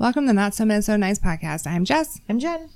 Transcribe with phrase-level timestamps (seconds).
[0.00, 1.66] Welcome to Not So So Nice podcast.
[1.66, 2.20] I'm Jess.
[2.28, 2.70] I'm Jen.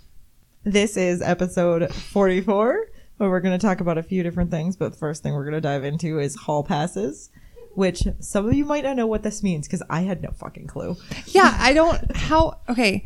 [0.65, 4.75] This is episode 44, where we're going to talk about a few different things.
[4.75, 7.31] But the first thing we're going to dive into is hall passes,
[7.75, 10.67] which some of you might not know what this means because I had no fucking
[10.67, 10.97] clue.
[11.27, 12.17] Yeah, I don't.
[12.17, 12.59] How?
[12.69, 13.05] Okay.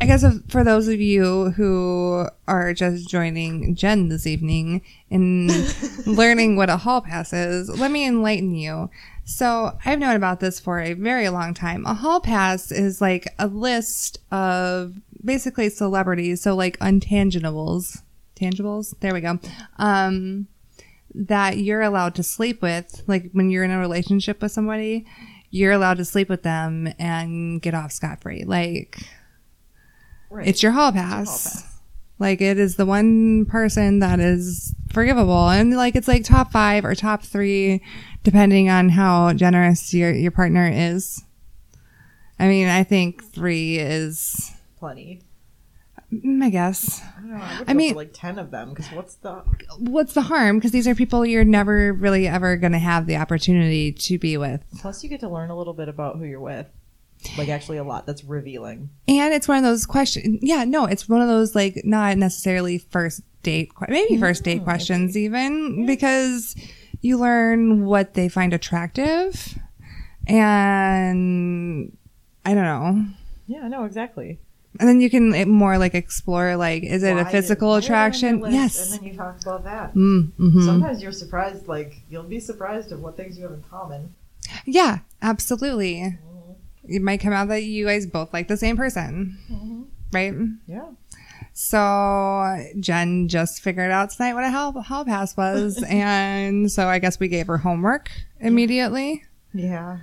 [0.00, 4.80] I guess if, for those of you who are just joining Jen this evening
[5.10, 5.50] in
[6.06, 8.88] learning what a hall pass is, let me enlighten you.
[9.24, 11.84] So I've known about this for a very long time.
[11.86, 14.94] A hall pass is like a list of
[15.24, 18.02] basically celebrities, so like untangibles,
[18.36, 18.94] tangibles.
[19.00, 19.38] There we go.
[19.78, 20.46] Um,
[21.14, 25.06] that you're allowed to sleep with, like when you're in a relationship with somebody,
[25.50, 28.44] you're allowed to sleep with them and get off scot free.
[28.44, 28.98] Like
[30.30, 30.48] Right.
[30.48, 31.62] it's your hall It's your hall pass.
[31.62, 31.70] pass.
[32.18, 36.84] Like it is the one person that is forgivable, and like it's like top five
[36.84, 37.82] or top three,
[38.24, 41.22] depending on how generous your your partner is.
[42.38, 44.50] I mean, I think three is,
[44.80, 45.22] Plenty.
[46.12, 47.00] mm, I guess.
[47.16, 47.36] I don't know.
[47.36, 49.42] I, would I go mean- for like 10 of them because what's the.
[49.78, 50.58] What's the harm?
[50.58, 54.36] Because these are people you're never really ever going to have the opportunity to be
[54.36, 54.64] with.
[54.80, 56.66] Plus, you get to learn a little bit about who you're with.
[57.38, 58.04] Like, actually, a lot.
[58.04, 58.90] That's revealing.
[59.08, 60.40] And it's one of those questions.
[60.42, 64.60] Yeah, no, it's one of those like not necessarily first date, que- maybe first date
[64.60, 66.54] Mm, questions even because
[67.04, 69.58] you learn what they find attractive,
[70.26, 71.96] and
[72.44, 73.06] I don't know.
[73.46, 74.38] Yeah, no, exactly.
[74.80, 77.76] And then you can eh, more like explore like, is it Why a physical why
[77.76, 78.40] are they on your attraction?
[78.40, 78.52] list?
[78.54, 78.92] Yes.
[78.92, 79.94] And then you talk about that.
[79.94, 80.64] Mm, mhm.
[80.64, 84.14] Sometimes you're surprised, like, you'll be surprised of what things you have in common.
[84.66, 85.96] Yeah, absolutely.
[86.00, 86.52] Mm-hmm.
[86.88, 89.38] It might come out that you guys both like the same person,
[90.12, 90.34] right?
[90.66, 90.86] Yeah.
[91.54, 96.98] So Jen just figured out tonight what a hall, hall pass was, and so I
[96.98, 98.10] guess we gave her homework
[98.40, 99.24] immediately.
[99.54, 99.98] Yeah.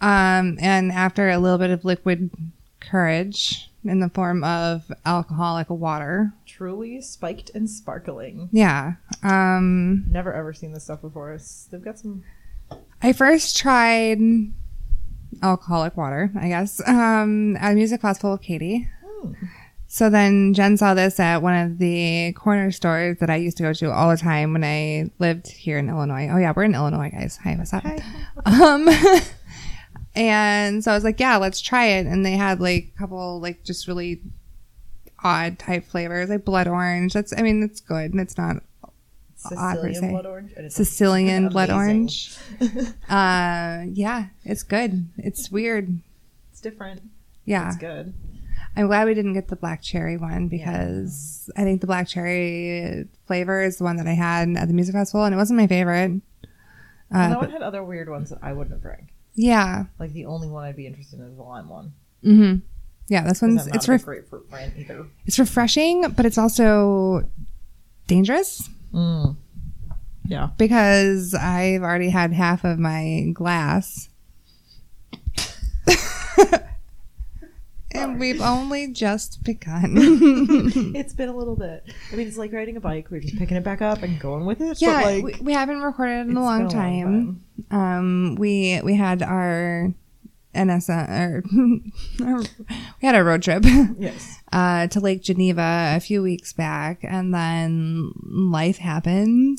[0.00, 2.30] Um, and after a little bit of liquid
[2.80, 8.48] courage in the form of alcoholic water, Truly spiked and sparkling.
[8.52, 8.94] yeah.
[9.22, 11.32] Um, Never ever seen this stuff before.
[11.32, 12.24] It's- They've got some.
[13.00, 14.18] I first tried
[15.42, 18.88] alcoholic water, I guess, um, at a music festival with Katie.
[19.04, 19.32] Hmm.
[19.90, 23.62] So then Jen saw this at one of the corner stores that I used to
[23.62, 26.28] go to all the time when I lived here in Illinois.
[26.30, 27.38] Oh yeah, we're in Illinois, guys.
[27.42, 27.84] Hi, what's up?
[27.84, 27.98] Hi.
[28.44, 28.86] Um,
[30.14, 32.06] and so I was like, yeah, let's try it.
[32.06, 34.20] And they had like a couple like just really
[35.24, 37.14] odd type flavors, like blood orange.
[37.14, 38.12] That's, I mean, it's good.
[38.12, 38.62] and It's not
[39.36, 40.52] Sicilian blood orange.
[40.68, 42.36] Sicilian blood orange.
[43.08, 45.08] Uh, yeah, it's good.
[45.16, 45.98] It's weird.
[46.50, 47.00] it's different.
[47.46, 47.68] Yeah.
[47.68, 48.12] It's good.
[48.76, 53.06] I'm glad we didn't get the black cherry one because I think the black cherry
[53.26, 55.66] flavor is the one that I had at the music festival and it wasn't my
[55.66, 56.10] favorite.
[56.10, 56.22] And
[57.10, 59.08] Uh, that but- one had other weird ones that I wouldn't have drank.
[59.34, 59.84] yeah.
[59.98, 61.92] Like the only one I'd be interested in is the lime one.
[62.22, 62.54] hmm
[63.08, 65.06] Yeah, this one's it's a ref- grapefruit fan either.
[65.26, 67.28] it's refreshing, but it's also
[68.06, 69.36] dangerous Mm.
[70.26, 70.50] Yeah.
[70.58, 74.08] because I've already had half of my glass.
[77.92, 79.94] and we've only just begun.
[80.94, 81.84] It's been a little bit.
[82.12, 83.10] I mean, it's like riding a bike.
[83.10, 84.80] We're just picking it back up and going with it.
[84.80, 87.44] yeah, but like, we, we haven't recorded in a long been time.
[87.70, 89.92] Um, we we had our
[90.54, 91.42] NSA
[92.20, 92.38] or
[93.00, 93.64] we had a road trip
[93.98, 94.40] Yes.
[94.52, 99.58] uh, to Lake Geneva a few weeks back, and then life happened.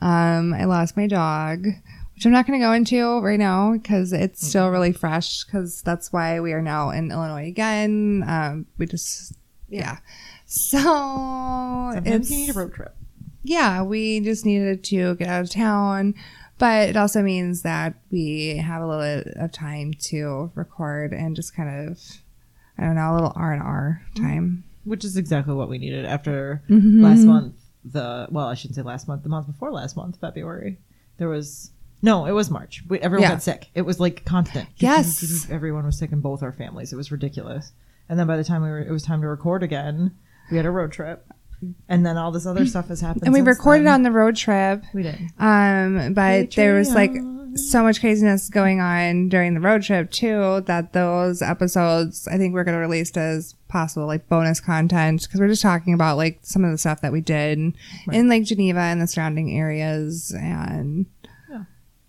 [0.00, 1.66] Um, I lost my dog,
[2.14, 5.44] which I'm not going to go into right now because it's still really fresh.
[5.44, 8.24] Because that's why we are now in Illinois again.
[8.26, 9.34] Um, we just
[9.68, 9.98] yeah.
[10.46, 12.94] So Sometimes it's you need a road trip.
[13.42, 16.14] yeah, we just needed to get out of town.
[16.58, 21.34] But it also means that we have a little bit of time to record and
[21.34, 21.98] just kind of,
[22.78, 24.62] I don't know, a little R and R time.
[24.84, 27.02] Which is exactly what we needed after Mhm.
[27.02, 27.54] last month.
[27.84, 29.24] The well, I shouldn't say last month.
[29.24, 30.78] The month before last month, February.
[31.16, 31.71] There was
[32.02, 32.82] no, it was March.
[32.88, 33.30] We, everyone Yeah.
[33.30, 33.68] got sick.
[33.74, 34.68] It was like constant.
[34.76, 35.46] Yes.
[35.50, 36.92] everyone was sick in both our families.
[36.92, 37.72] It was ridiculous.
[38.08, 40.12] And then by the time we were, it was time to record again.
[40.50, 41.24] We had a road trip,
[41.88, 43.22] and then all this other stuff has happened.
[43.24, 43.94] And we since recorded then.
[43.94, 44.82] on the road trip.
[44.92, 45.18] We did.
[45.38, 47.12] Um, but there was like
[47.54, 52.54] so much craziness going on during the road trip too that those episodes I think
[52.54, 56.38] we're going to release as possible like bonus content because we're just talking about like
[56.42, 57.58] some of the stuff that we did
[58.10, 61.04] in Lake Geneva and the surrounding areas and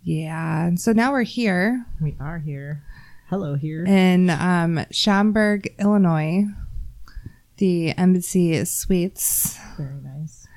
[0.04, 0.66] Yeah.
[0.66, 2.84] And so now we're here We are here.
[3.30, 3.86] Hello here.
[3.86, 6.46] in um, Schaumburg, Illinois,
[7.58, 9.58] the Embassy Suites.
[9.78, 10.48] Very nice.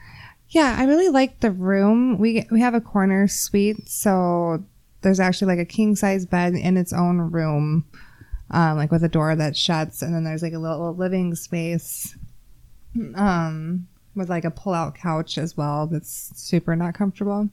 [0.50, 2.18] Yeah, I really like the room.
[2.18, 4.64] We we have a corner suite, so
[5.02, 7.84] there's actually like a king size bed in its own room.
[8.50, 12.16] um, like with a door that shuts, and then there's like a little living space,
[13.14, 15.86] um, with like a pull-out couch as well.
[15.86, 17.48] That's super not comfortable.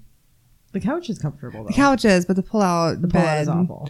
[0.73, 1.67] The couch is comfortable though.
[1.69, 3.89] The couch is, but the pull-out the bed bed is awful.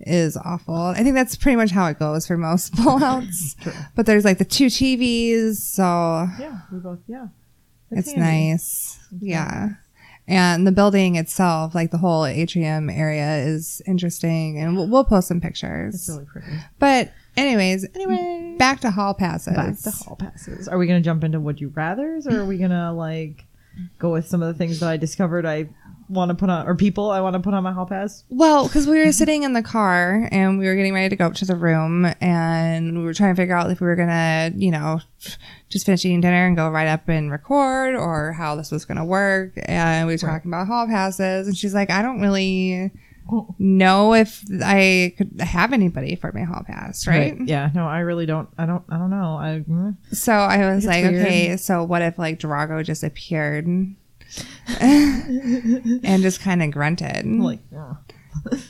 [0.00, 0.74] is awful.
[0.74, 3.54] I think that's pretty much how it goes for most pullouts.
[3.96, 5.82] But there's like the two TVs, so
[6.38, 7.00] Yeah, we both.
[7.08, 7.28] Yeah,
[7.90, 8.50] it's handy.
[8.50, 8.98] nice.
[9.20, 9.70] Yeah.
[10.30, 15.26] And the building itself, like the whole atrium area, is interesting, and we'll, we'll post
[15.28, 15.94] some pictures.
[15.94, 16.48] It's really pretty.
[16.78, 19.54] but, anyways, Anyway, back to hall passes.
[19.56, 20.68] back to hall passes.
[20.68, 23.46] Are we gonna jump into would you rather's, or are we gonna like
[23.98, 25.68] go with some of the things that I discovered I
[26.08, 28.24] want to put on, or people I want to put on my hall pass?
[28.30, 31.26] Well, because we were sitting in the car and we were getting ready to go
[31.26, 34.50] up to the room, and we were trying to figure out if we were gonna,
[34.56, 35.00] you know,
[35.68, 39.04] just finish eating dinner and go right up and record, or how this was gonna
[39.04, 39.52] work.
[39.66, 42.90] And we were talking about hall passes, and she's like, "I don't really
[43.58, 47.70] know if I could have anybody for my hall pass, right?" Yeah.
[47.74, 48.48] No, I really don't.
[48.58, 48.84] I don't.
[48.88, 49.36] I don't know.
[49.36, 49.64] I.
[49.68, 49.96] mm.
[50.12, 51.26] So I was It's like, weird.
[51.26, 53.96] okay, so what if like Drogo just appeared and
[56.22, 57.26] just kind of grunted?
[57.38, 57.60] Like.
[57.76, 57.96] ugh.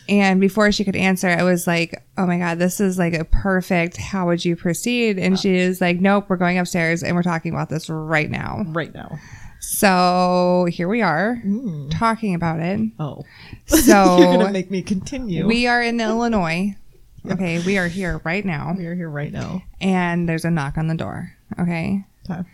[0.08, 3.24] And before she could answer, I was like, oh my God, this is like a
[3.24, 5.18] perfect, how would you proceed?
[5.18, 8.64] And she is like, nope, we're going upstairs and we're talking about this right now.
[8.68, 9.18] Right now.
[9.70, 11.90] So here we are Mm.
[11.90, 12.80] talking about it.
[12.98, 13.22] Oh.
[13.66, 15.46] So You're gonna make me continue.
[15.46, 16.74] we are in Illinois.
[17.30, 18.74] Okay, we are here right now.
[18.78, 19.62] we are here right now.
[19.78, 21.32] And there's a knock on the door.
[21.60, 22.02] Okay.
[22.26, 22.46] Time.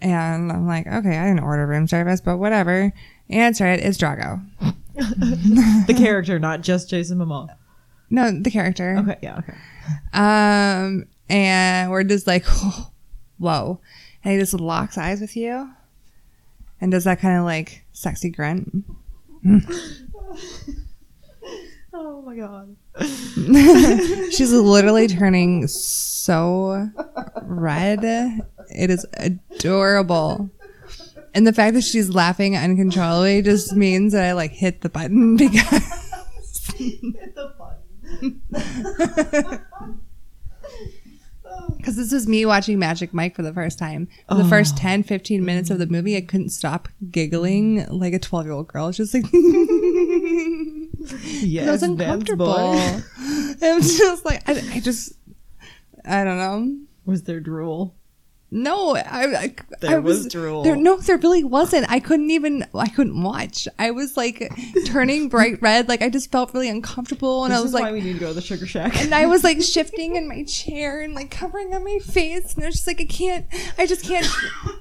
[0.00, 2.90] And I'm like, okay, I didn't order room service, but whatever.
[3.28, 3.80] Answer it.
[3.80, 4.40] It's Drogo.
[4.94, 7.48] the character, not just Jason Momoa.
[8.08, 8.96] No, the character.
[9.00, 9.18] Okay.
[9.22, 9.38] Yeah.
[9.40, 9.54] Okay.
[10.14, 12.46] Um, and we're just like,
[13.38, 13.78] whoa.
[14.24, 15.70] And he just locks eyes with you
[16.80, 18.84] and does that kind of like sexy grunt.
[21.98, 22.76] Oh my god.
[24.30, 26.90] She's literally turning so
[27.42, 28.00] red.
[28.68, 30.50] It is adorable.
[31.32, 35.36] And the fact that she's laughing uncontrollably just means that I like hit the button
[35.38, 35.88] because
[36.76, 38.42] Hit the button.
[41.86, 44.08] Because this was me watching Magic Mike for the first time.
[44.28, 48.18] For the first 10, 15 minutes of the movie, I couldn't stop giggling like a
[48.18, 48.88] 12 year old girl.
[48.88, 49.24] It's just like,
[51.42, 52.48] Yes, I was uncomfortable.
[53.62, 55.12] I'm just like, I, I just,
[56.04, 56.76] I don't know.
[57.04, 57.94] Was there drool?
[58.48, 59.02] No, I,
[59.36, 60.62] I, There I was drool.
[60.62, 61.90] There, no, there really wasn't.
[61.90, 62.64] I couldn't even.
[62.74, 63.66] I couldn't watch.
[63.78, 64.52] I was like
[64.86, 65.88] turning bright red.
[65.88, 68.12] Like I just felt really uncomfortable, and This I was is like, why we need
[68.14, 68.96] to go to the Sugar Shack.
[69.02, 72.62] and I was like shifting in my chair and like covering up my face, and
[72.62, 73.46] I was just like, I can't.
[73.78, 74.26] I just can't.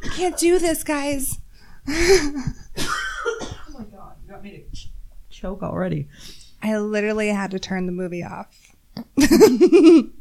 [0.04, 1.40] I can't do this, guys.
[1.88, 2.44] oh
[3.74, 4.92] my god, you got me to ch-
[5.30, 6.08] choke already.
[6.62, 8.65] I literally had to turn the movie off.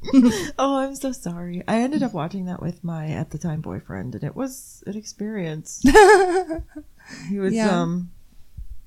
[0.59, 1.62] Oh, I'm so sorry.
[1.67, 4.97] I ended up watching that with my at the time boyfriend, and it was an
[4.97, 5.82] experience.
[7.29, 7.82] He was Yeah.
[7.82, 8.11] um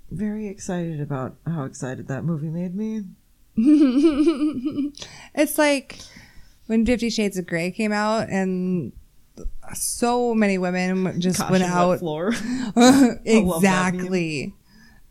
[0.10, 3.04] very excited about how excited that movie made me.
[5.36, 6.00] it's like
[6.66, 8.92] when Fifty Shades of Grey came out, and
[9.74, 12.34] so many women just Caution went out floor.
[13.26, 14.54] exactly.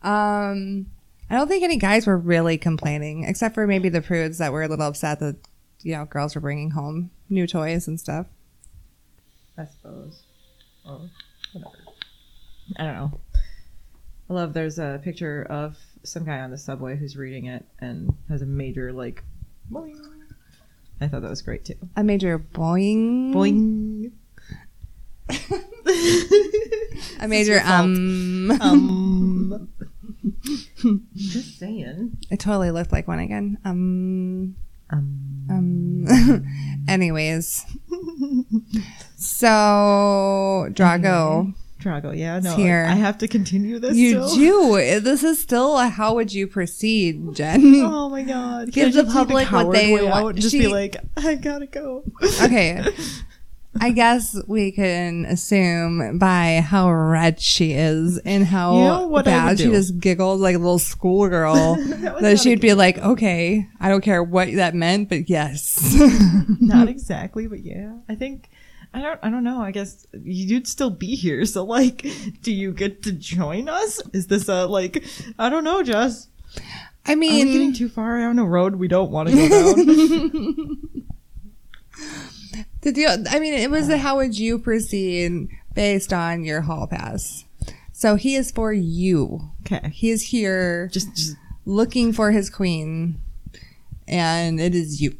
[0.01, 0.87] Um,
[1.29, 4.63] I don't think any guys were really complaining, except for maybe the prudes that were
[4.63, 5.35] a little upset that
[5.81, 8.27] you know girls were bringing home new toys and stuff.
[9.57, 10.23] I suppose.
[10.85, 11.01] Or
[11.53, 11.77] whatever.
[12.77, 13.19] I don't know.
[14.29, 18.13] I love there's a picture of some guy on the subway who's reading it and
[18.29, 19.23] has a major like
[19.71, 19.99] boing.
[20.99, 21.75] I thought that was great too.
[21.95, 24.11] A major boing, Boing.
[27.19, 28.51] a major um.
[28.61, 29.69] um
[31.15, 32.17] just saying.
[32.29, 33.57] It totally looked like one again.
[33.65, 34.55] Um.
[34.89, 36.45] Um Um.
[36.87, 37.65] anyways,
[39.17, 41.53] so Drogo.
[41.79, 42.55] Drogo, yeah, no.
[42.55, 42.85] here.
[42.89, 43.95] I have to continue this.
[43.95, 44.35] You still?
[44.75, 44.99] do.
[44.99, 47.75] This is still a how would you proceed, Jen?
[47.85, 48.71] Oh my god!
[48.71, 50.37] Give the public what they want.
[50.37, 52.03] Just She- be like, I gotta go.
[52.41, 52.83] Okay.
[53.81, 59.59] I guess we can assume by how red she is and how You know bad
[59.59, 64.01] she just giggled like a little schoolgirl That that, she'd be like, okay, I don't
[64.01, 65.95] care what that meant, but yes.
[66.59, 67.93] Not exactly, but yeah.
[68.09, 68.49] I think
[68.93, 69.61] I don't I don't know.
[69.61, 71.45] I guess you'd still be here.
[71.45, 72.05] So like,
[72.41, 74.01] do you get to join us?
[74.13, 75.03] Is this a like
[75.37, 76.27] I don't know, Jess.
[77.05, 81.07] I Are we getting too far down a road we don't want to go down?
[82.87, 86.87] The deal, I mean, it was the how would you proceed based on your hall
[86.87, 87.43] pass.
[87.91, 89.51] So he is for you.
[89.61, 89.89] okay.
[89.89, 93.19] He is here Just just looking for his queen,
[94.07, 95.17] and it is you.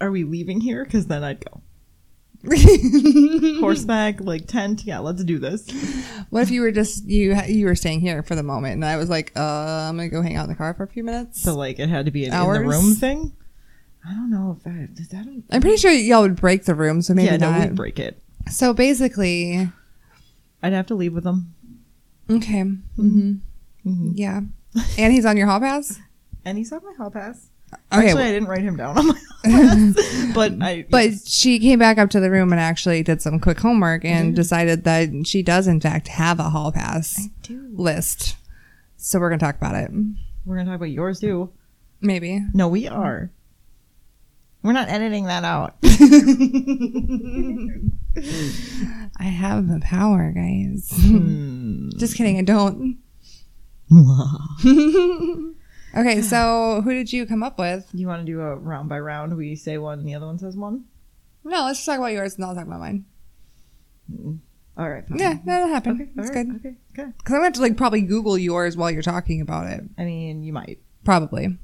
[0.00, 0.84] are we leaving here?
[0.84, 1.60] Because then I'd go
[3.60, 4.84] horseback, like tent.
[4.84, 5.68] Yeah, let's do this.
[6.30, 8.96] what if you were just you you were staying here for the moment, and I
[8.96, 9.40] was like, uh,
[9.88, 11.42] I'm gonna go hang out in the car for a few minutes.
[11.42, 13.32] So like it had to be an in the room thing.
[14.08, 15.26] I don't know if that does that.
[15.50, 17.60] I'm pretty sure y'all would break the room, so maybe yeah, no, not.
[17.68, 18.20] we'd break it.
[18.50, 19.68] So basically,
[20.62, 21.54] I'd have to leave with them.
[22.30, 23.34] okay, hmm
[23.86, 24.12] Mhm.
[24.14, 24.40] yeah,
[24.98, 25.98] and he's on your hall pass.
[26.44, 27.50] And he's on my hall pass.
[27.72, 29.24] Okay, Actually, I didn't write him down on my hall
[29.94, 30.84] pass, but I.
[30.90, 34.34] But she came back up to the room and actually did some quick homework and
[34.34, 37.28] decided that she does, in fact, have a hall pass
[37.72, 38.36] list.
[38.96, 39.90] So we're going to talk about it.
[40.44, 41.50] We're gonna talk about yours too.
[42.00, 42.44] Maybe.
[42.52, 43.30] No, we are.
[44.62, 45.76] We're not editing that out.
[49.18, 50.90] I have the power, guys.
[50.94, 51.90] Hmm.
[51.96, 52.38] Just kidding.
[52.38, 52.98] I don't.
[55.94, 57.86] Okay, so who did you come up with?
[57.92, 59.36] you want to do a round by round?
[59.36, 60.84] We say one, and the other one says one.
[61.44, 63.04] No, let's just talk about yours and I'll talk about mine.
[64.78, 65.06] All right.
[65.06, 65.18] fine.
[65.18, 65.92] Yeah, that'll happen.
[66.00, 66.10] Okay.
[66.14, 66.56] That's all right, good.
[66.56, 66.76] Okay.
[66.94, 67.18] Good.
[67.18, 69.82] Because I'm going to have to like probably Google yours while you're talking about it.
[69.98, 71.58] I mean, you might, Probably.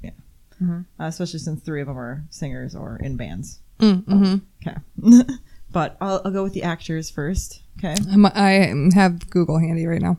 [0.61, 3.59] Uh, especially since three of them are singers or in bands.
[3.79, 4.35] Mm-hmm.
[4.65, 4.77] Okay.
[5.71, 7.61] but I'll, I'll go with the actors first.
[7.77, 7.95] Okay.
[8.11, 10.17] I'm, I have Google handy right now.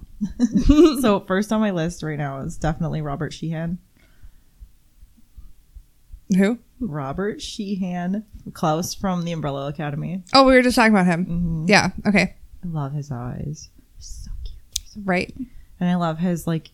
[1.01, 3.79] so first on my list right now is definitely Robert Sheehan.
[6.37, 6.59] Who?
[6.79, 10.23] Robert Sheehan, Klaus from the Umbrella Academy.
[10.33, 11.27] Oh, we were just talking about him.
[11.27, 11.69] Mhm.
[11.69, 11.91] Yeah.
[12.07, 12.37] Okay.
[12.65, 13.69] I love his eyes.
[13.99, 15.05] So cute.
[15.05, 15.35] Right.
[15.79, 16.71] And I love his like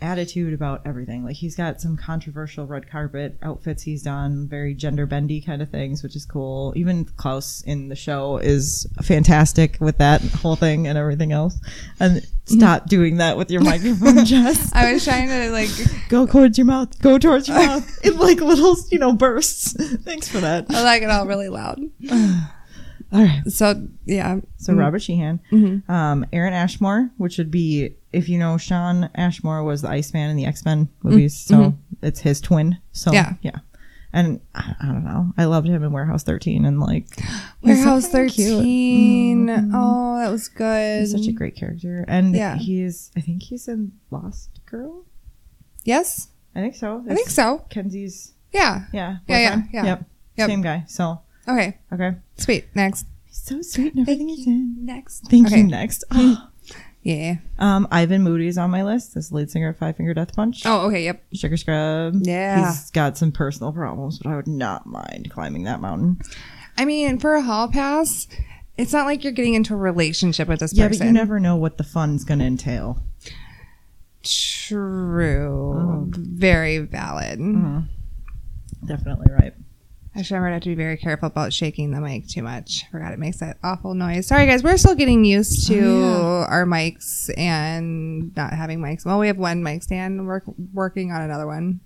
[0.00, 1.24] attitude about everything.
[1.24, 5.70] Like he's got some controversial red carpet outfits he's done, very gender bendy kind of
[5.70, 6.72] things, which is cool.
[6.76, 11.58] Even Klaus in the show is fantastic with that whole thing and everything else.
[11.98, 14.70] And stop doing that with your microphone, Jess.
[14.72, 15.68] I was trying to like.
[16.08, 16.96] Go towards your mouth.
[17.00, 17.98] Go towards your mouth.
[18.04, 19.72] In like little, you know, bursts.
[20.04, 20.66] Thanks for that.
[20.70, 21.80] I like it all really loud.
[23.10, 23.42] All right.
[23.48, 24.40] So yeah.
[24.58, 25.88] So Robert Sheehan, Mhm.
[25.88, 30.36] um, Aaron Ashmore, which would be if you know Shawn Ashmore was the Iceman in
[30.36, 32.06] the X Men movies, mm, so mm-hmm.
[32.06, 32.78] it's his twin.
[32.92, 33.34] So Yeah.
[33.42, 33.58] yeah.
[34.10, 35.32] And I, I don't know.
[35.36, 37.06] I loved him in Warehouse 13 and like
[37.62, 38.56] Warehouse so fucking cute.
[38.56, 39.46] 13.
[39.46, 39.72] Mm-hmm.
[39.74, 41.00] Oh, that was good.
[41.00, 42.04] he's such a great character.
[42.08, 42.56] And Yeah.
[42.56, 45.04] he's I think he's in Lost Girl.
[45.84, 47.04] yes, I think so.
[47.08, 47.64] I think so.
[47.70, 48.86] Kenzi's Yeah.
[48.92, 49.18] yeah.
[49.28, 49.84] Yeah, yeah, yeah.
[49.84, 50.04] Yep.
[50.36, 50.48] Yep.
[50.48, 50.84] Same guy.
[50.88, 51.78] So Okay.
[51.92, 52.16] okay.
[52.38, 52.66] Sweet.
[52.74, 53.06] Next.
[53.26, 54.86] He's so sweet and everything he's in.
[54.86, 55.26] Next.
[55.28, 55.58] Thank okay.
[55.58, 55.64] you.
[55.64, 56.04] Next.
[57.08, 57.36] Yeah.
[57.58, 59.14] um, Ivan Moody's on my list.
[59.14, 60.62] This lead singer of Five Finger Death Punch.
[60.66, 61.04] Oh, okay.
[61.04, 61.24] Yep.
[61.32, 62.14] Sugar Scrub.
[62.20, 62.66] Yeah.
[62.70, 66.20] He's got some personal problems, but I would not mind climbing that mountain.
[66.76, 68.28] I mean, for a hall pass,
[68.76, 70.98] it's not like you're getting into a relationship with this Yeah, person.
[71.06, 73.02] Yeah, but you never know what the fun's going to entail.
[74.22, 76.08] True.
[76.10, 77.38] Very valid.
[78.84, 79.54] Definitely right.
[80.18, 82.84] I should remember to be very careful about shaking the mic too much.
[82.90, 84.26] Forgot it makes that awful noise.
[84.26, 84.64] Sorry, guys.
[84.64, 89.06] We're still getting used to Oh, our mics and not having mics.
[89.06, 90.26] Well, we have one mic stand.
[90.26, 90.42] We're
[90.74, 91.78] working on another one.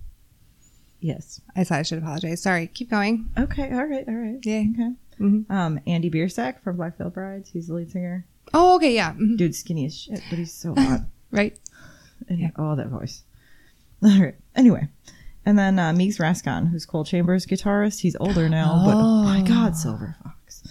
[1.00, 1.40] Yes.
[1.54, 2.42] I said I should apologize.
[2.42, 2.68] Sorry.
[2.68, 3.28] Keep going.
[3.38, 3.70] Okay.
[3.70, 4.04] All right.
[4.08, 4.38] All right.
[4.42, 4.62] Yeah.
[4.72, 4.90] Okay.
[5.20, 5.50] Mhm.
[5.50, 7.50] Um, Andy Biersack from Black Veil Brides.
[7.50, 8.24] He's the lead singer.
[8.54, 8.94] Oh, okay.
[8.94, 9.12] Yeah.
[9.12, 9.36] Mhm.
[9.36, 11.00] Dude's skinny as shit, but he's so hot.
[11.30, 11.58] Right.
[12.28, 13.24] And, Oh, that voice.
[14.02, 14.34] All right.
[14.54, 14.88] Anyway.
[15.44, 18.00] And then uh, Meegs Rascon, who's Coal Chamber's guitarist.
[18.00, 20.62] He's older now, but oh my God, Silver Fox.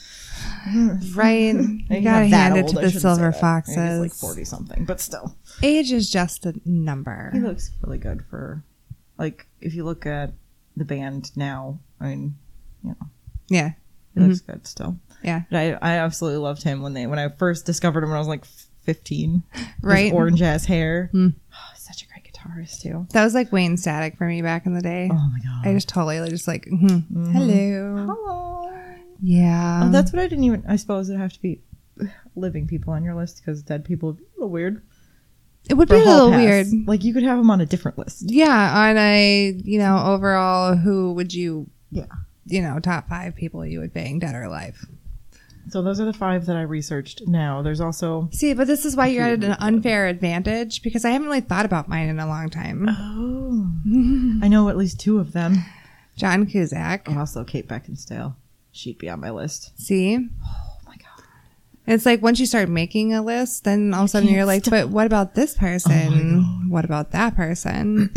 [1.15, 1.55] Right.
[1.55, 3.33] You gotta hand it to the silver that.
[3.33, 3.99] He's foxes.
[3.99, 5.35] like 40 something, but still.
[5.63, 7.31] Age is just a number.
[7.33, 8.63] He looks really good for,
[9.17, 10.33] like, if you look at
[10.77, 12.35] the band now, I mean,
[12.83, 13.07] you know,
[13.49, 13.71] Yeah.
[14.13, 14.97] he looks good still.
[15.23, 15.41] Yeah.
[15.49, 18.19] But I, I absolutely loved him when they, when I first discovered him when I
[18.19, 19.43] was like 15.
[19.53, 20.13] His Right.
[20.13, 21.09] orange ass hair.
[21.13, 21.33] Mm.
[21.53, 23.07] Oh, such a great guitarist, too.
[23.11, 25.09] That was like Wayne Static for me back in the day.
[25.11, 25.67] Oh my God.
[25.67, 27.05] I just totally like, just like, mhm.
[27.33, 28.05] hello.
[28.15, 28.71] Hello.
[29.21, 29.81] Yeah.
[29.85, 30.63] Oh, that's what I didn't even.
[30.67, 31.61] I suppose it'd have to be
[32.35, 34.81] living people on your list because dead people would be a little weird.
[35.69, 36.39] it would be a little Pass.
[36.71, 36.87] weird.
[36.87, 38.23] Like you could have them on a different list.
[38.25, 38.89] Yeah.
[38.89, 42.05] On a, you know, overall, who would you, Yeah.
[42.47, 44.83] you know, top five people you would bang dead or alive?
[45.69, 47.27] So those are the five that I researched.
[47.27, 48.29] Now there's also.
[48.31, 51.65] See, but this is why you're at an unfair advantage because I haven't really thought
[51.65, 52.87] about mine in a long time.
[52.89, 55.63] Oh, I know at least two of them.
[56.15, 57.07] John Cusack.
[57.07, 58.35] And also Kate Beckinsale.
[58.71, 59.71] She'd be on my list.
[59.79, 60.17] See?
[60.17, 61.25] Oh my god.
[61.87, 64.65] It's like once you start making a list, then all of a sudden you're like,
[64.65, 64.73] stop.
[64.73, 66.69] Oh but what about this oh person?
[66.69, 68.13] what about that person?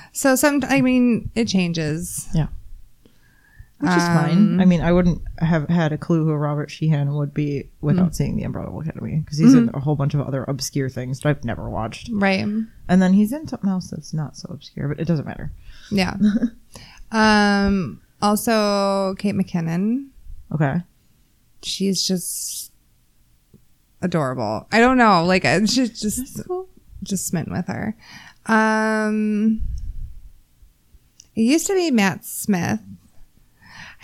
[0.12, 2.28] so some, I mean, it changes.
[2.34, 2.48] Yeah.
[3.80, 4.60] Which is Um, fine.
[4.60, 8.36] I mean, I wouldn't have had a clue who Robert Sheehan would be without seeing
[8.36, 11.44] The Umbrella Academy because he's in a whole bunch of other obscure things that I've
[11.44, 12.08] never watched.
[12.12, 12.44] Right.
[12.44, 15.52] And then he's in something else that's not so obscure, but it doesn't matter.
[15.92, 16.16] Yeah.
[17.12, 20.08] um, Also, Kate McKinnon.
[20.52, 20.82] Okay.
[21.62, 22.72] She's just
[24.02, 24.66] adorable.
[24.72, 26.42] I don't know, like I- she's just
[27.04, 27.96] just smitten with her.
[28.46, 29.62] Um,
[31.36, 32.80] it used to be Matt Smith.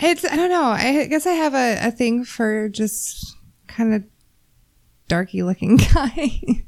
[0.01, 0.65] It's I don't know.
[0.65, 3.37] I guess I have a, a thing for just
[3.67, 4.05] kind of
[5.09, 6.65] darky looking guy.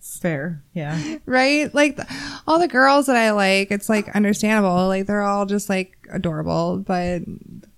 [0.00, 0.62] Fair.
[0.74, 1.16] Yeah.
[1.26, 1.74] right?
[1.74, 2.06] Like the,
[2.46, 4.86] all the girls that I like, it's like understandable.
[4.88, 7.22] Like they're all just like adorable, but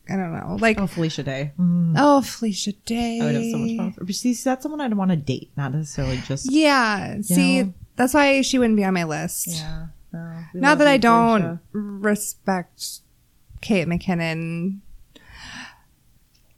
[0.09, 0.57] I don't know.
[0.61, 1.53] Like Oh, Felicia Day.
[1.59, 1.95] Mm.
[1.97, 3.21] oh, Felicia Day.
[3.21, 3.95] I would have so much fun.
[4.07, 6.51] But see, that's someone I'd want to date, not necessarily just.
[6.51, 7.21] Yeah.
[7.23, 7.75] See, know?
[7.97, 9.47] that's why she wouldn't be on my list.
[9.49, 9.87] Yeah.
[10.13, 11.61] No, Not that I don't Felicia.
[11.73, 13.01] respect
[13.63, 14.81] Kate McKinnon.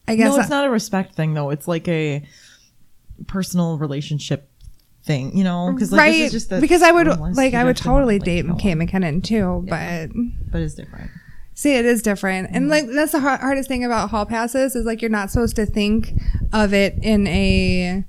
[0.08, 1.50] I guess No, it's I- not a respect thing though.
[1.50, 2.26] It's like a
[3.26, 4.50] personal relationship
[5.04, 5.70] thing, you know?
[5.73, 7.06] Because like, right this is just the because I would
[7.37, 8.76] like I would totally like, date go Kate.
[8.76, 10.06] McKinnon too, Yeah.
[10.08, 10.16] but
[10.50, 11.11] but it's different.
[11.56, 12.49] See, it is different.
[12.50, 15.56] And like that's the har- hardest thing about hall passes is like you're not supposed
[15.56, 16.12] to think
[16.52, 18.04] of it in a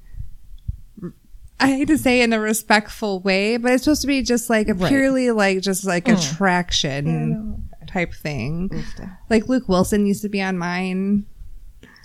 [1.57, 4.67] I hate to say in a respectful way, but it's supposed to be just like
[4.67, 4.89] a Right.
[4.89, 6.17] purely like just like Mm.
[6.17, 7.64] attraction
[7.95, 8.69] type thing.
[9.29, 11.25] Like Luke Wilson used to be on mine.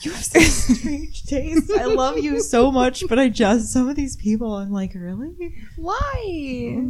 [0.03, 1.71] You have such strange taste.
[1.79, 5.55] I love you so much, but I just some of these people, I'm like, really?
[5.77, 6.83] Why?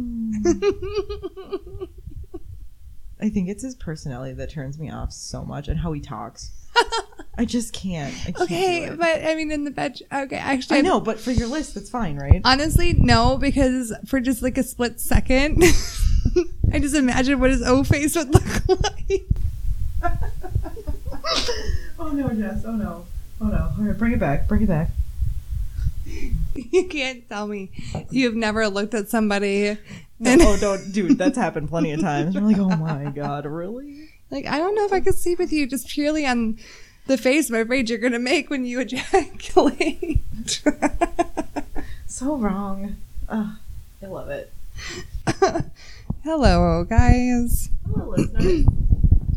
[3.21, 6.51] I think it's his personality that turns me off so much, and how he talks.
[7.37, 8.13] I just can't.
[8.21, 11.31] I can't okay, but I mean in the bed okay, actually I know, but for
[11.31, 12.41] your list, that's fine, right?
[12.45, 15.61] Honestly, no, because for just like a split second,
[16.73, 19.23] I just imagine what his O face would look like.
[21.99, 22.63] oh no, Jess.
[22.65, 23.05] Oh no.
[23.39, 23.71] Oh no.
[23.77, 24.47] All right, bring it back.
[24.47, 24.89] Bring it back.
[26.53, 27.69] You can't tell me
[28.09, 29.77] you've never looked at somebody
[30.19, 31.17] No, and oh, don't, dude.
[31.17, 32.35] That's happened plenty of times.
[32.35, 34.09] I'm like, oh my god, really?
[34.29, 36.57] like I don't know if I could sleep with you just purely on
[37.07, 40.21] the face I'm afraid you're gonna make when you ejaculate.
[42.07, 42.97] So wrong.
[43.29, 43.47] Ugh,
[44.03, 44.51] I love it.
[46.23, 47.69] Hello, guys.
[47.85, 48.65] Hello, listeners.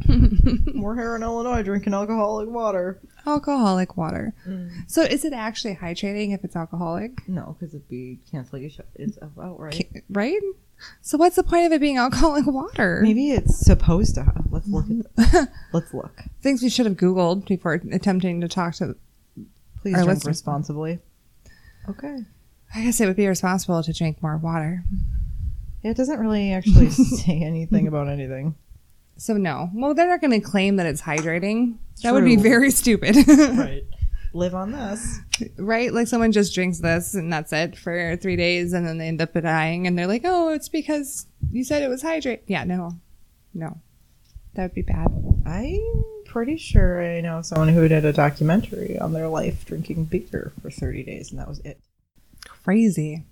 [0.75, 3.01] We're here in Illinois drinking alcoholic water.
[3.27, 4.35] Alcoholic water.
[4.47, 4.71] Mm.
[4.87, 7.27] So is it actually hydrating if it's alcoholic?
[7.27, 8.87] No, because it'd be canceling a shot.
[8.97, 9.75] It's outright.
[9.93, 10.41] Ca- Right?
[11.01, 13.01] So what's the point of it being alcoholic water?
[13.03, 14.25] Maybe it's supposed to.
[14.25, 14.45] Have.
[14.51, 15.17] Let's look at.
[15.33, 15.47] This.
[15.73, 16.21] Let's look.
[16.43, 18.95] things we should have Googled before attempting to talk to.
[19.81, 20.27] Please drink listeners.
[20.27, 20.99] responsibly.
[21.89, 22.25] Okay.
[22.75, 24.85] I guess it would be responsible to drink more water.
[25.85, 28.55] Yeah, it doesn't really actually say anything about anything.
[29.17, 29.71] So no.
[29.75, 31.77] Well, they're not going to claim that it's hydrating.
[32.03, 33.85] That would be very stupid, Right.
[34.33, 35.21] Live on this.
[35.59, 35.93] right?
[35.93, 39.23] Like someone just drinks this and that's it for three days, and then they end
[39.23, 42.99] up dying, and they're like, "Oh, it's because you said it was hydrate." Yeah, no,
[43.55, 43.79] no,
[44.55, 45.07] that would be bad.
[45.47, 50.51] I'm pretty sure I know someone who did a documentary on their life drinking beer
[50.61, 51.79] for 30 days, and that was it.
[52.49, 53.23] Crazy.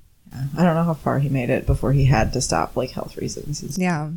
[0.57, 3.17] I don't know how far he made it before he had to stop, like health
[3.17, 3.59] reasons.
[3.59, 3.77] stuff.
[3.79, 4.11] Yeah.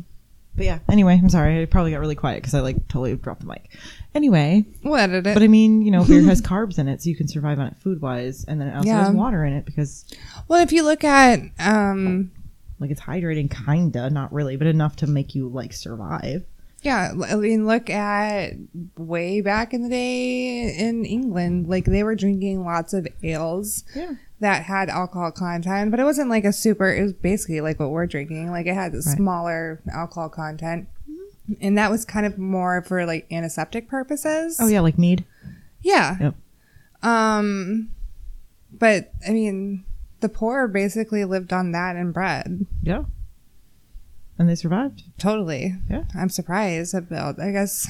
[0.56, 1.60] But yeah, anyway, I'm sorry.
[1.60, 3.68] I probably got really quiet because I like totally dropped the mic.
[4.14, 5.34] Anyway, We'll edit it.
[5.34, 7.66] but I mean, you know, beer has carbs in it, so you can survive on
[7.66, 9.04] it food wise, and then it also Yeah.
[9.04, 10.06] has water in it because,
[10.48, 12.30] well, if you look at um,
[12.80, 16.44] like, it's hydrating, kinda, not really, but enough to make you like survive.
[16.80, 18.54] Yeah, l- I mean, look at
[18.96, 21.68] way back in the day in England.
[21.68, 24.14] Like they were drinking lots of ales Yeah.
[24.40, 26.92] That had alcohol content, but it wasn't like a super.
[26.92, 28.50] It was basically like what we're drinking.
[28.50, 30.88] Like it had a smaller alcohol content,
[31.60, 34.58] and that was kind of more for like antiseptic purposes.
[34.60, 35.24] Oh yeah, like mead.
[35.82, 36.16] yeah.
[36.20, 36.34] Yep.
[37.02, 37.90] Um,
[38.72, 39.84] but I mean,
[40.20, 42.66] the poor basically lived on that and bread.
[42.82, 43.04] Yeah.
[44.38, 45.04] And they survived.
[45.16, 45.76] Totally.
[45.88, 46.04] Yeah.
[46.14, 47.40] I'm surprised about.
[47.40, 47.88] I guess.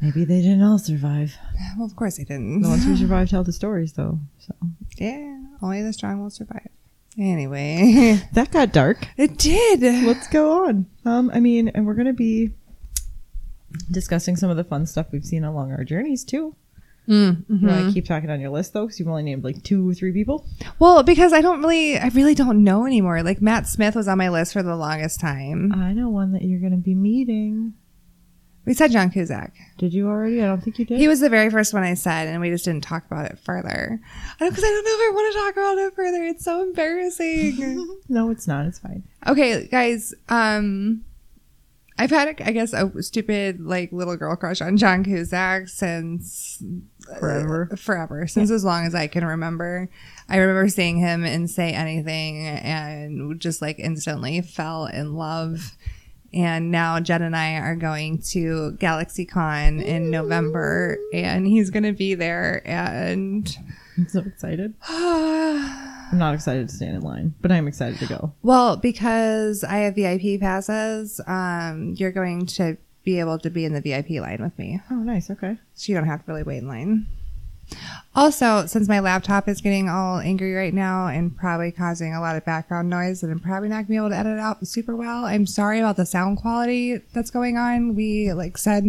[0.00, 1.34] Maybe they didn't all survive.
[1.76, 2.62] Well, of course they didn't.
[2.62, 4.18] The ones who survived tell the stories, though.
[4.38, 4.54] So
[4.96, 6.68] Yeah, only the strong will survive.
[7.18, 9.06] Anyway, that got dark.
[9.16, 9.80] it did.
[10.06, 10.86] Let's go on.
[11.04, 12.50] Um, I mean, and we're gonna be
[13.90, 16.54] discussing some of the fun stuff we've seen along our journeys too.
[17.08, 19.62] Mm, You want to keep talking on your list though, because you've only named like
[19.64, 20.46] two or three people.
[20.78, 23.22] Well, because I don't really, I really don't know anymore.
[23.22, 25.72] Like Matt Smith was on my list for the longest time.
[25.74, 27.74] I know one that you're gonna be meeting.
[28.70, 29.52] We said John Cusack.
[29.78, 30.40] Did you already?
[30.40, 31.00] I don't think you did.
[31.00, 33.36] He was the very first one I said, and we just didn't talk about it
[33.40, 34.00] further.
[34.38, 36.22] Because I don't know if I want to talk about it further.
[36.22, 37.98] It's so embarrassing.
[38.08, 38.66] no, it's not.
[38.66, 39.02] It's fine.
[39.26, 40.14] okay, guys.
[40.28, 41.04] Um,
[41.98, 46.62] I've had, I guess, a stupid like little girl crush on John Cusack since
[47.18, 47.70] Forever.
[47.76, 49.88] forever since as long as I can remember.
[50.28, 55.76] I remember seeing him and say anything and just like instantly fell in love.
[56.32, 61.92] And now Jed and I are going to GalaxyCon in November, and he's going to
[61.92, 62.62] be there.
[62.64, 63.52] And
[63.98, 64.74] I'm so excited.
[64.88, 68.32] I'm not excited to stand in line, but I'm excited to go.
[68.42, 73.72] well, because I have VIP passes, um, you're going to be able to be in
[73.72, 75.30] the VIP line with me, Oh, nice.
[75.30, 75.56] Okay.
[75.74, 77.06] so you don't have to really wait in line.
[78.14, 82.36] Also, since my laptop is getting all angry right now and probably causing a lot
[82.36, 85.24] of background noise, and I'm probably not gonna be able to edit out super well.
[85.24, 87.94] I'm sorry about the sound quality that's going on.
[87.94, 88.84] We, like said,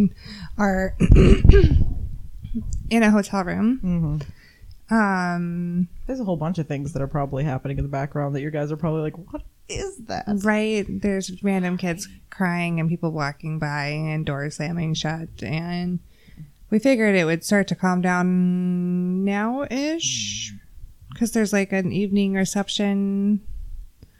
[0.57, 0.95] are
[2.89, 3.79] in a hotel room.
[3.83, 4.31] Mm-hmm.
[4.91, 8.41] Um, There's a whole bunch of things that are probably happening in the background that
[8.41, 10.25] you guys are probably like, what is that?
[10.43, 10.85] right.
[10.87, 15.29] There's random kids crying and people walking by and doors slamming shut.
[15.41, 15.99] And
[16.71, 20.53] we figured it would start to calm down now ish.
[21.13, 21.33] Because hmm.
[21.37, 23.41] there's like an evening reception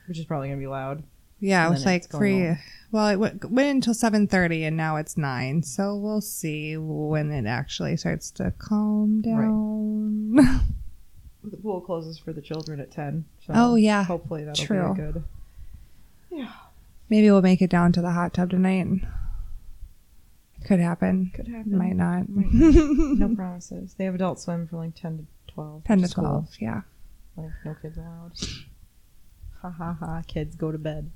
[0.07, 1.03] Which is probably gonna be loud.
[1.39, 2.47] Yeah, it was like it's going free.
[2.49, 2.59] on.
[2.91, 5.63] Well, it went, went until seven thirty, and now it's nine.
[5.63, 10.35] So we'll see when it actually starts to calm down.
[11.43, 13.25] The pool closes for the children at ten.
[13.47, 14.03] So Oh, yeah.
[14.03, 14.93] Hopefully that'll True.
[14.93, 15.23] be good.
[16.29, 16.51] Yeah,
[17.09, 18.85] maybe we'll make it down to the hot tub tonight.
[20.65, 21.31] Could happen.
[21.33, 21.77] Could happen.
[21.77, 22.25] Might not.
[22.29, 23.95] no promises.
[23.97, 25.83] They have adult swim for like ten to twelve.
[25.85, 26.49] Ten to twelve.
[26.59, 26.81] Yeah.
[27.35, 28.33] Like no kids allowed.
[29.61, 30.21] Ha ha ha!
[30.27, 31.11] Kids go to bed.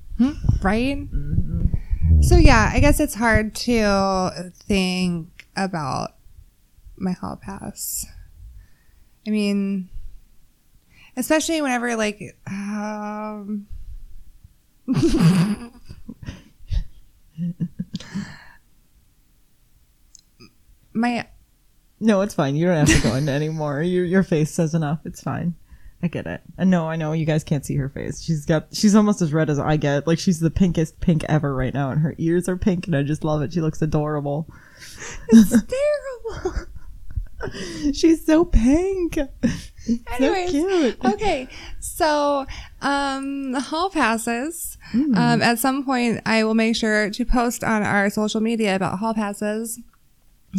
[0.62, 0.98] Right.
[0.98, 2.22] Mm-hmm.
[2.22, 6.16] So yeah, I guess it's hard to think about
[6.98, 8.06] my hall pass.
[9.28, 9.90] I mean,
[11.18, 13.68] especially whenever like um
[20.96, 21.28] my
[22.00, 22.56] No, it's fine.
[22.56, 23.82] You don't have to go into anymore.
[23.82, 25.00] Your your face says enough.
[25.06, 25.56] It's fine.
[26.04, 26.42] I get it.
[26.58, 28.22] And no, I know you guys can't see her face.
[28.22, 30.06] She's got she's almost as red as I get.
[30.06, 33.04] Like she's the pinkest pink ever right now, and her ears are pink, and I
[33.04, 33.54] just love it.
[33.54, 34.48] She looks adorable.
[35.30, 36.68] it's terrible.
[37.94, 39.18] she's so pink.
[40.14, 41.06] Anyways, so cute.
[41.06, 41.48] okay,
[41.80, 42.46] so
[42.82, 44.78] um, hall passes.
[44.94, 45.18] Mm.
[45.18, 49.00] Um, at some point, I will make sure to post on our social media about
[49.00, 49.80] hall passes.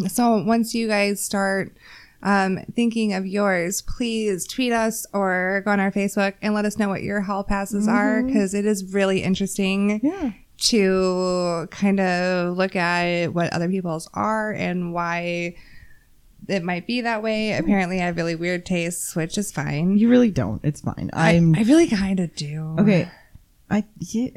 [0.08, 1.76] So once you guys start
[2.22, 6.78] um, thinking of yours, please tweet us or go on our Facebook and let us
[6.78, 10.32] know what your hall passes are because it is really interesting Yeah.
[10.58, 15.54] to kind of look at what other people's are and why
[16.48, 17.52] it might be that way.
[17.52, 19.98] Apparently, I have really weird tastes, which is fine.
[19.98, 20.64] You really don't.
[20.64, 21.10] It's fine.
[21.12, 22.76] I, I'm I really kind of do.
[22.78, 23.10] okay.
[23.70, 24.28] I yeah.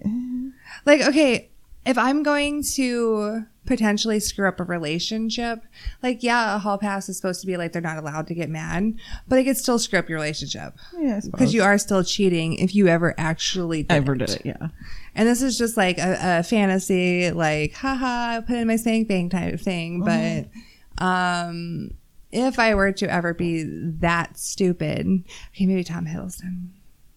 [0.86, 1.50] Like, okay,
[1.86, 5.64] if I'm going to potentially screw up a relationship,
[6.04, 8.50] like, yeah, a hall pass is supposed to be like they're not allowed to get
[8.50, 8.96] mad,
[9.28, 12.74] but it could still screw up your relationship Yeah, because you are still cheating if
[12.76, 14.18] you ever actually did ever it.
[14.18, 14.42] did it.
[14.44, 14.68] Yeah.
[15.16, 19.08] And this is just like a, a fantasy, like, haha, I put in my spank
[19.08, 20.02] bank type of thing.
[20.04, 20.50] But
[20.98, 21.92] um,
[22.32, 23.64] if I were to ever be
[24.00, 25.08] that stupid,
[25.54, 26.70] okay, maybe Tom Hiddleston,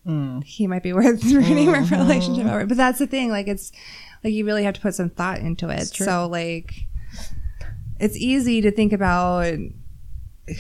[0.06, 0.42] Mm.
[0.42, 2.66] he might be worth ruining my relationship over.
[2.66, 3.70] But that's the thing, like, it's
[4.24, 5.86] like you really have to put some thought into it.
[5.86, 6.74] So, like,
[8.00, 9.56] it's easy to think about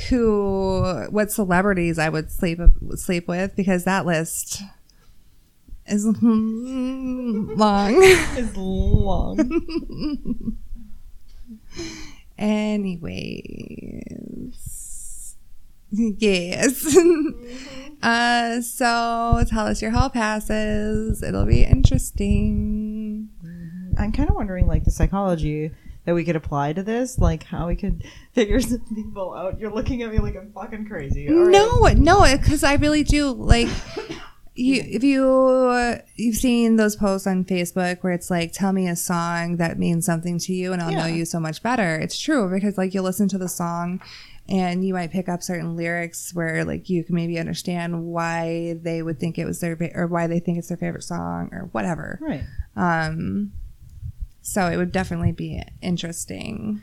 [0.08, 2.60] who, what celebrities I would sleep
[2.94, 4.62] sleep with because that list
[5.86, 7.96] is long.
[8.00, 10.56] It's long.
[12.38, 13.36] Anyways,
[15.90, 16.96] yes.
[18.02, 21.22] Uh, so tell us your hall passes.
[21.22, 23.28] It'll be interesting.
[23.98, 25.70] I'm kind of wondering, like, the psychology
[26.04, 29.58] that we could apply to this, like how we could figure some people out.
[29.58, 31.28] You're looking at me like I'm fucking crazy.
[31.28, 31.52] All right.
[31.52, 31.86] No,
[32.22, 33.68] no, because I really do like.
[34.54, 38.94] You, if you you've seen those posts on Facebook where it's like, tell me a
[38.94, 41.96] song that means something to you, and I'll know you so much better.
[41.96, 44.02] It's true because like you listen to the song,
[44.52, 49.02] and you might pick up certain lyrics where like you can maybe understand why they
[49.02, 52.18] would think it was their or why they think it's their favorite song or whatever.
[52.20, 52.44] Right.
[52.76, 53.52] Um,
[54.42, 56.82] so it would definitely be interesting.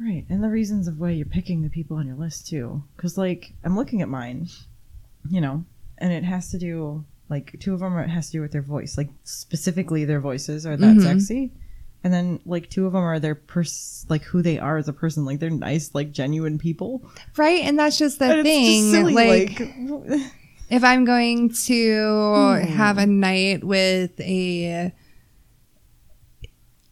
[0.00, 0.24] Right.
[0.28, 2.82] And the reasons of why you're picking the people on your list too.
[2.96, 4.48] Cuz like I'm looking at mine,
[5.28, 5.64] you know,
[5.98, 8.62] and it has to do like two of them it has to do with their
[8.62, 8.96] voice.
[8.96, 11.02] Like specifically their voices are that Mhm.
[11.02, 11.52] sexy.
[12.04, 14.92] And then like two of them are their pers- like who they are as a
[14.92, 15.24] person.
[15.24, 17.02] Like they're nice, like genuine people.
[17.36, 18.82] Right, and that's just the And thing.
[18.82, 20.32] just silly, like, like
[20.70, 22.66] if I'm going to Hmm.
[22.76, 24.92] have a night with a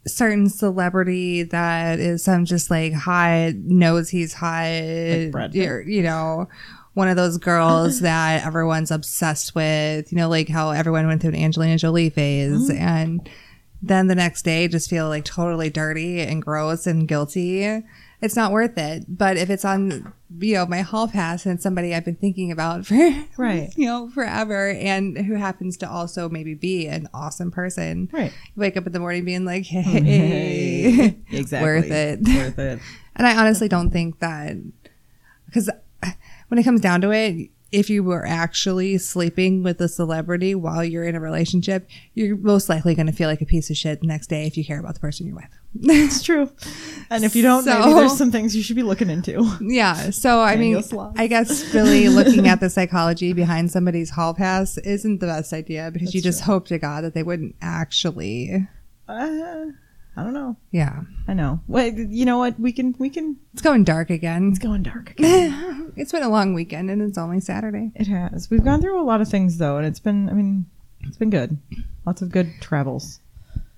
[0.07, 6.49] certain celebrity that is some just like hot knows he's hot or, you know
[6.95, 11.31] one of those girls that everyone's obsessed with you know like how everyone went through
[11.31, 12.83] an angelina jolie phase Mm-hmm.
[12.83, 13.31] and
[13.83, 17.83] then the next day just feel like totally dirty and gross and guilty.
[18.21, 19.05] It's not worth it.
[19.09, 22.53] But if it's on, you know, my hall pass and it's somebody I've been thinking
[22.53, 22.95] about for,
[23.37, 23.71] Right.
[23.77, 28.09] you know, forever and who happens to also maybe be an awesome person.
[28.13, 28.33] Right.
[28.55, 31.67] Wake up in the morning being like, hey, exactly.
[31.69, 32.21] worth it.
[32.23, 32.79] Worth it.
[33.15, 34.57] And I honestly don't think that
[35.45, 35.69] because
[36.49, 40.85] when it comes down to it, if you were actually sleeping with a celebrity while
[40.85, 44.03] you're in a relationship, you're most likely going to feel like a piece of shit
[44.03, 45.49] the next day if you care about the person you're with.
[45.85, 46.51] It's true.
[47.09, 49.51] And if you don't, maybe there's some things you should be looking into.
[49.61, 50.11] yeah.
[50.11, 50.83] So, I mean,
[51.17, 55.91] I guess really looking at the psychology behind somebody's hall pass isn't the best idea
[55.91, 58.69] because you That's just hope to God that they wouldn't actually.
[59.09, 59.67] Uh,
[60.17, 60.57] I don't know.
[60.71, 61.01] Yeah.
[61.27, 61.61] I know.
[61.69, 62.59] Wait, you know what?
[62.61, 62.95] We can.
[62.99, 63.37] We can.
[63.55, 64.49] It's going dark again.
[64.51, 65.93] It's going dark again.
[65.97, 67.93] it's been a long weekend and it's only Saturday.
[67.95, 68.51] it has.
[68.51, 70.29] We've gone through a lot of things though, and it's been.
[70.29, 70.67] I mean,
[71.01, 71.57] it's been good.
[72.05, 73.21] Lots of good travels.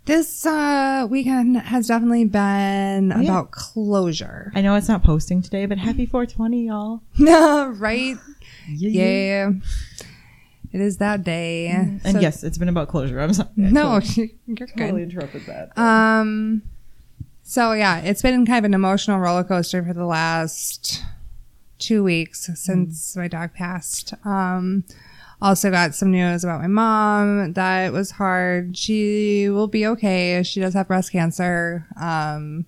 [0.06, 3.30] This uh, weekend has definitely been Oh, yeah.
[3.30, 4.52] about closure.
[4.54, 7.00] I know it's not posting today, but happy 420, y'all.
[7.72, 8.16] right?
[8.68, 8.90] Yeah.
[8.90, 9.50] Yeah.
[10.74, 11.68] It is that day.
[11.68, 13.20] And So- yes, it's been about closure.
[13.20, 13.48] I'm sorry.
[13.56, 14.68] No, totally, you're good.
[14.76, 15.78] totally interrupted that.
[15.78, 16.62] Um,
[17.44, 21.00] so yeah, it's been kind of an emotional roller coaster for the last
[21.78, 24.14] two weeks since my dog passed.
[24.24, 24.82] Um,
[25.40, 28.76] also got some news about my mom that was hard.
[28.76, 30.42] She will be okay.
[30.42, 31.86] She does have breast cancer.
[32.00, 32.66] Um,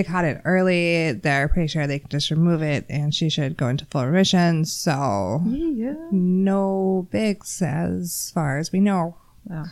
[0.00, 1.12] they caught it early.
[1.12, 4.64] They're pretty sure they can just remove it and she should go into full remission.
[4.64, 5.94] So yeah.
[6.10, 9.16] no bigs as far as we know.
[9.44, 9.64] Wow.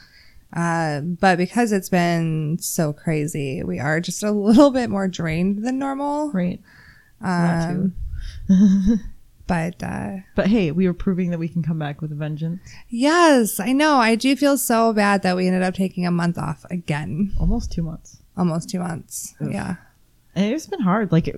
[0.52, 5.64] Uh, but because it's been so crazy, we are just a little bit more drained
[5.64, 6.30] than normal.
[6.32, 6.60] Right.
[7.22, 7.94] Um,
[9.46, 12.60] but uh, But hey, we were proving that we can come back with a vengeance.
[12.88, 13.96] yes, I know.
[13.96, 17.72] I do feel so bad that we ended up taking a month off again, Almost
[17.72, 18.18] two months.
[18.36, 19.34] almost two months.
[19.42, 19.52] Oof.
[19.52, 19.76] Yeah.
[20.40, 21.10] It's been hard.
[21.12, 21.36] Like it,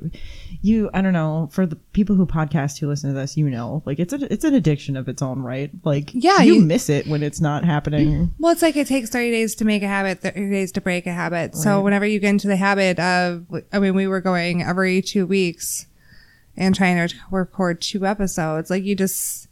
[0.63, 1.49] you, I don't know.
[1.53, 4.45] For the people who podcast who listen to this, you know, like it's a, it's
[4.45, 5.71] an addiction of its own, right?
[5.85, 8.35] Like Yeah, you, you- miss it when it's not happening.
[8.39, 11.07] Well, it's like it takes 30 days to make a habit, 30 days to break
[11.07, 11.57] a habit.
[11.57, 15.27] So whenever you get into the habit of, I mean, we were going every two
[15.27, 15.87] weeks
[16.57, 19.49] and trying to record two episodes, like you just,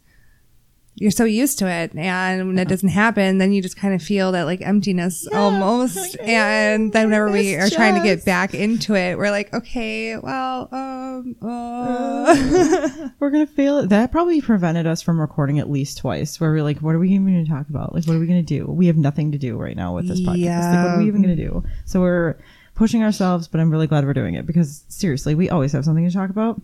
[0.99, 1.95] you're so used to it.
[1.95, 5.39] And when it doesn't happen, then you just kind of feel that like emptiness Yeah.
[5.39, 6.17] almost.
[6.19, 10.17] And then whenever we are miss trying to get back into it, we're like, okay,
[10.17, 13.09] well, um, uh.
[13.19, 13.89] We're gonna fail it.
[13.89, 16.39] That probably prevented us from recording at least twice.
[16.39, 17.93] Where we're like, what are we even going to talk about?
[17.93, 18.65] Like, what are we going to do?
[18.65, 20.73] We have nothing to do right now with this podcast.
[20.73, 21.63] Like, what are we even going to do?
[21.85, 22.35] So we're
[22.75, 26.07] pushing ourselves, but I'm really glad we're doing it because seriously, we always have something
[26.07, 26.61] to talk about.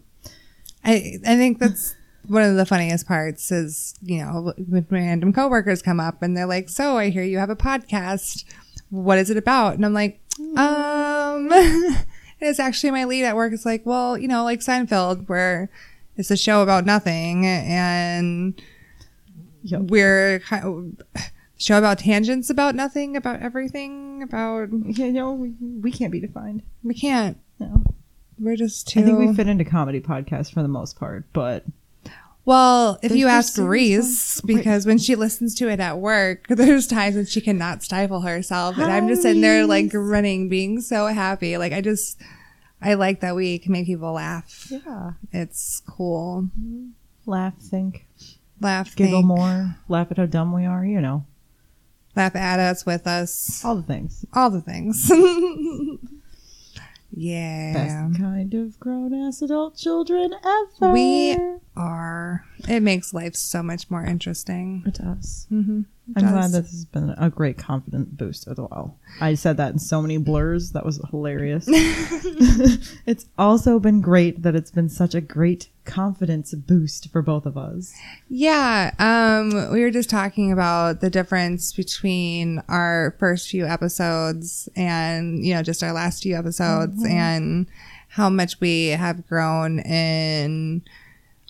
[0.83, 1.95] I I think that's
[2.27, 6.45] one of the funniest parts is you know when random coworkers come up and they're
[6.45, 8.43] like, "So I hear you have a podcast.
[8.89, 10.19] What is it about?" And I'm like,
[10.57, 11.49] "Um,
[12.39, 13.53] it's actually my lead at work.
[13.53, 15.69] It's like, well, you know, like Seinfeld, where
[16.17, 18.61] it's a show about nothing, and
[19.63, 19.81] Yep.
[19.83, 20.63] we're kind
[21.15, 21.21] of,
[21.57, 26.61] show about tangents about nothing, about everything, about You know, we, we can't be defined.
[26.83, 27.37] we can't.
[27.59, 27.81] No.
[28.37, 28.99] We're just too.
[28.99, 31.63] I think we fit into comedy podcasts for the most part, but
[32.45, 36.85] Well, if There's you ask Reese, because when she listens to it at work, there's
[36.85, 38.77] times when she cannot stifle herself.
[38.77, 39.95] And I'm just sitting there like Reese.
[39.95, 41.57] running, being so happy.
[41.57, 42.21] Like I just,
[42.81, 44.67] I like that we can make people laugh.
[44.69, 46.49] yeah, It's cool.
[47.25, 48.05] laugh, think,
[48.61, 50.85] Laugh, giggle think, more, laugh at how dumb we are.
[50.85, 51.25] You know,
[52.15, 54.23] laugh at us, with us, all the things.
[54.33, 55.11] all the things.
[57.15, 57.73] yeah.
[57.73, 60.91] Best kind of grown ass adult children ever.
[60.91, 61.37] We
[61.75, 62.45] are.
[62.67, 64.83] It makes life so much more interesting.
[64.85, 65.47] It does.
[65.51, 65.81] Mm-hmm.
[66.15, 68.97] I'm glad this has been a great confident boost as well.
[69.19, 70.71] I said that in so many blurs.
[70.71, 71.65] That was hilarious.
[73.05, 77.57] it's also been great that it's been such a great confidence boost for both of
[77.57, 77.93] us.
[78.29, 85.43] Yeah, um, we were just talking about the difference between our first few episodes and,
[85.43, 87.67] you know, just our last few episodes and
[88.09, 90.83] how much we have grown in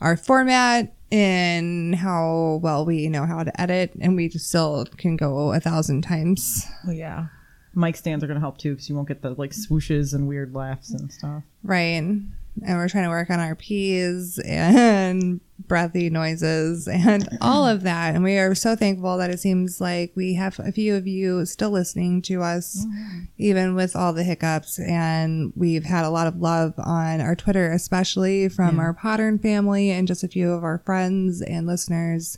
[0.01, 5.15] our format and how well we know how to edit and we just still can
[5.15, 6.65] go a thousand times.
[6.85, 7.27] Well, yeah.
[7.73, 10.27] Mic stands are going to help too because you won't get the like swooshes and
[10.27, 11.43] weird laughs and stuff.
[11.63, 12.01] Right.
[12.01, 17.35] And we're trying to work on our P's and breathy noises and mm-hmm.
[17.41, 18.15] all of that.
[18.15, 21.45] And we are so thankful that it seems like we have a few of you
[21.45, 23.25] still listening to us, mm-hmm.
[23.37, 24.79] even with all the hiccups.
[24.79, 28.83] And we've had a lot of love on our Twitter, especially from Yeah.
[28.83, 32.37] our Patreon family and just a few of our friends and listeners.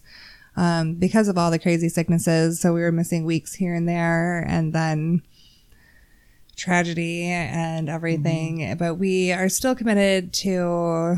[0.58, 2.60] um, because of all the crazy sicknesses.
[2.60, 5.22] So we were missing weeks here and there, and then
[6.56, 8.58] tragedy and everything.
[8.60, 8.78] Mm-hmm.
[8.80, 11.18] But we are still committed to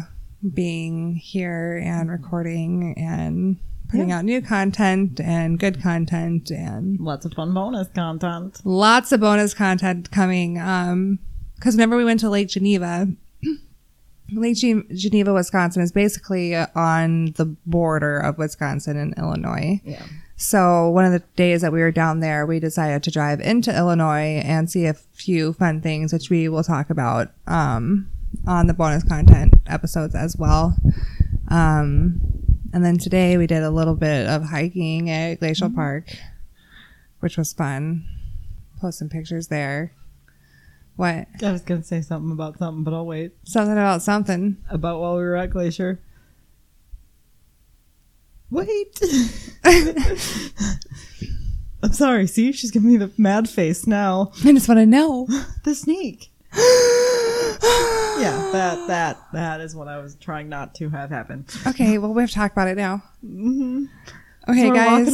[0.54, 3.58] being here and recording and
[3.89, 8.62] putting out new content and good content and Lots of fun bonus content.
[8.63, 10.60] lots of bonus content coming.
[10.60, 11.19] Um,
[11.60, 13.08] cause remember we went to Lake Geneva.
[14.32, 19.82] Lake Gen- Geneva, Wisconsin is basically on the border of Wisconsin and Illinois.
[19.84, 20.04] Yeah.
[20.36, 23.75] So one of the days that we were down there, we decided to drive into
[23.75, 28.08] Illinois and see a few fun things, which we will talk about um,
[28.49, 30.75] on the bonus content episodes as well.
[31.49, 32.19] Um,
[32.73, 36.09] and then today we did a little bit of hiking at Glacial Park,
[37.19, 38.05] which was fun.
[38.81, 39.93] Post some pictures there.
[40.95, 41.27] What?
[41.43, 43.33] I was gonna say something about something, but I'll wait.
[43.43, 44.57] Something about something.
[44.69, 46.01] About while we were at Glacier.
[48.49, 48.99] Wait.
[51.83, 52.25] I'm sorry.
[52.25, 54.31] See, she's giving me the mad face now.
[54.43, 55.27] I just want to know.
[55.63, 56.31] The snake.
[58.19, 61.45] Yeah, that that that is what I was trying not to have happen.
[61.67, 63.02] Okay, well we have to talk about it now.
[63.26, 63.86] Mm-hmm.
[64.50, 65.13] Okay, so we're guys.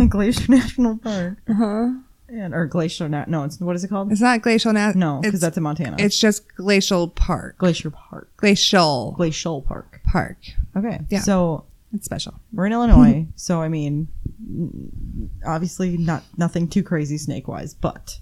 [0.00, 1.88] along Glacier National Park, Uh-huh.
[2.30, 3.28] and or Glacier Nat.
[3.28, 4.10] No, it's what is it called?
[4.12, 4.92] It's not glacial now.
[4.94, 5.96] No, because that's in Montana.
[5.98, 7.58] it's just glacial park.
[7.58, 8.30] Glacier Park.
[8.38, 10.00] Glacial Glacial Park.
[10.06, 10.38] park.
[10.74, 11.00] Okay.
[11.10, 11.20] Yeah.
[11.20, 12.34] So It's special.
[12.52, 14.08] we're in Illinois, so I mean,
[15.46, 18.20] obviously not nothing too crazy snake wise, but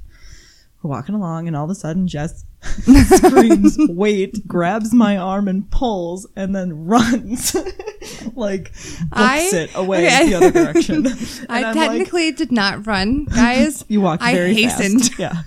[0.84, 5.68] we're walking along, and all of a sudden Jess screams, "Wait!" grabs my arm and
[5.70, 7.54] pulls, and then runs,
[8.34, 10.28] like books I- it away okay.
[10.28, 11.06] the other direction.
[11.48, 13.84] I I'm like, technically did not run, guys.
[13.88, 15.12] you walked I very hastened.
[15.14, 15.18] fast.
[15.18, 15.42] Yeah.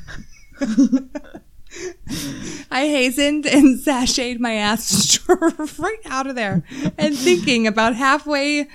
[2.72, 5.20] I hastened and sashayed my ass
[5.78, 6.64] right out of there,
[6.98, 8.68] and thinking about halfway,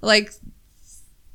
[0.00, 0.32] like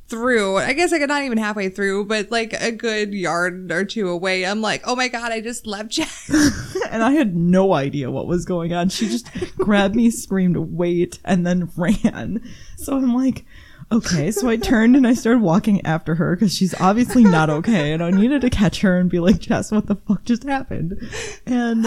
[0.07, 0.57] through.
[0.57, 4.09] I guess I got not even halfway through, but like a good yard or two
[4.09, 4.45] away.
[4.45, 6.09] I'm like, oh my god, I just left Jack.
[6.89, 8.89] and I had no idea what was going on.
[8.89, 12.43] She just grabbed me, screamed, wait, and then ran.
[12.77, 13.45] So I'm like,
[13.91, 14.31] okay.
[14.31, 17.93] So I turned and I started walking after her because she's obviously not okay.
[17.93, 20.99] And I needed to catch her and be like, Jess, what the fuck just happened?
[21.45, 21.85] And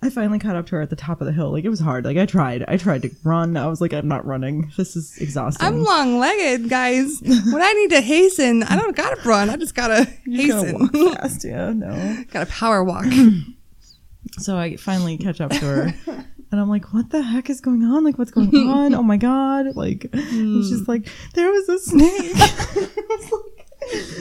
[0.00, 1.50] I finally caught up to her at the top of the hill.
[1.50, 2.04] Like it was hard.
[2.04, 2.64] Like I tried.
[2.68, 3.56] I tried to run.
[3.56, 4.70] I was like, I'm not running.
[4.76, 5.66] This is exhausting.
[5.66, 7.20] I'm long legged, guys.
[7.24, 9.50] When I need to hasten, I don't gotta run.
[9.50, 10.80] I just gotta You gotta hasten.
[10.80, 11.44] walk fast.
[11.44, 12.24] Yeah, no.
[12.30, 13.06] gotta power walk.
[14.32, 15.94] So I finally catch up to her.
[16.50, 18.04] And I'm like, what the heck is going on?
[18.04, 18.94] Like, what's going on?
[18.94, 19.76] Oh my God.
[19.76, 20.90] Like, it's just hmm.
[20.90, 22.36] like, there was a snake.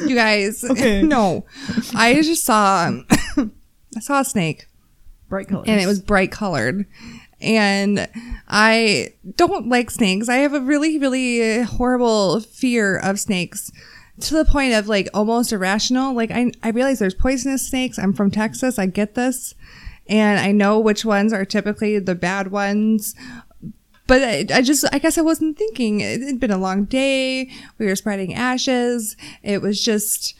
[0.05, 1.03] You guys, Okay.
[1.03, 1.45] no,
[1.95, 2.91] I just saw,
[3.37, 4.67] I saw a snake
[5.29, 5.65] Bright colors.
[5.67, 6.85] and it was bright colored.
[7.39, 8.07] And
[8.47, 10.29] I don't like snakes.
[10.29, 13.71] I have a really, really horrible fear of snakes
[14.21, 16.13] to the point of like almost irrational.
[16.13, 17.99] Like I, I realize there's poisonous snakes.
[17.99, 18.79] I'm from Texas.
[18.79, 19.53] I get this.
[20.09, 23.13] And I know which ones are typically the bad ones.
[24.07, 25.99] But I, I just, I guess I wasn't thinking.
[25.99, 27.51] It had been a long day.
[27.77, 29.17] We were spreading ashes.
[29.43, 30.33] It was just,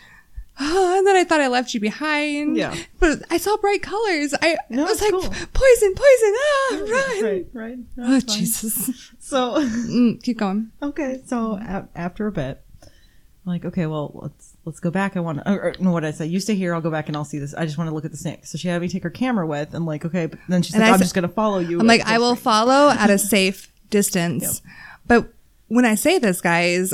[0.60, 2.58] and then I thought I left you behind.
[2.58, 2.76] Yeah.
[3.00, 4.34] But I saw bright colors.
[4.42, 5.22] I No, was like, cool.
[5.22, 7.24] poison, poison, ah, run.
[7.24, 7.78] Right, right.
[7.96, 8.22] No, Oh, fine.
[8.22, 9.12] Jesus.
[9.20, 10.72] So, Mm, keep going.
[10.82, 11.22] okay.
[11.26, 15.16] So a- after a bit, I'm like, okay, well, let's, let's go back.
[15.18, 16.26] I want to, or, or, no, what I say?
[16.28, 16.74] You stay here.
[16.74, 17.54] I'll go back and I'll see this.
[17.54, 18.46] I just want to look at the snake.
[18.46, 20.82] So she had me take her camera with and like, okay, but then she's And
[20.82, 21.80] like, I I'm said- just going to follow you.
[21.80, 24.62] I'm like, I will follow at a safe distance.
[25.08, 25.28] But
[25.68, 26.94] when I say this, guys,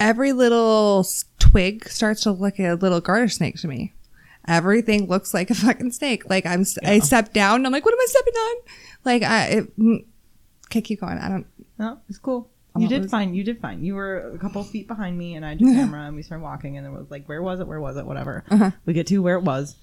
[0.00, 1.06] every little
[1.38, 3.92] twig starts to look like a little garter snake to me.
[4.46, 6.28] Everything looks like a fucking snake.
[6.28, 7.56] Like I'm, I step down.
[7.56, 8.56] And I'm like, what am I stepping on?
[9.04, 10.04] Like I, it, mm,
[10.66, 11.18] okay, keep going.
[11.18, 11.46] I don't.
[11.78, 12.50] No, it's cool.
[12.76, 13.34] Oh, You did fine.
[13.34, 13.84] You did fine.
[13.84, 16.42] You were a couple feet behind me, and I had your camera, and we started
[16.42, 17.66] walking, and it was like, where was it?
[17.66, 18.04] Where was it?
[18.04, 18.44] Whatever.
[18.50, 18.70] Uh-huh.
[18.84, 19.76] We get to where it was.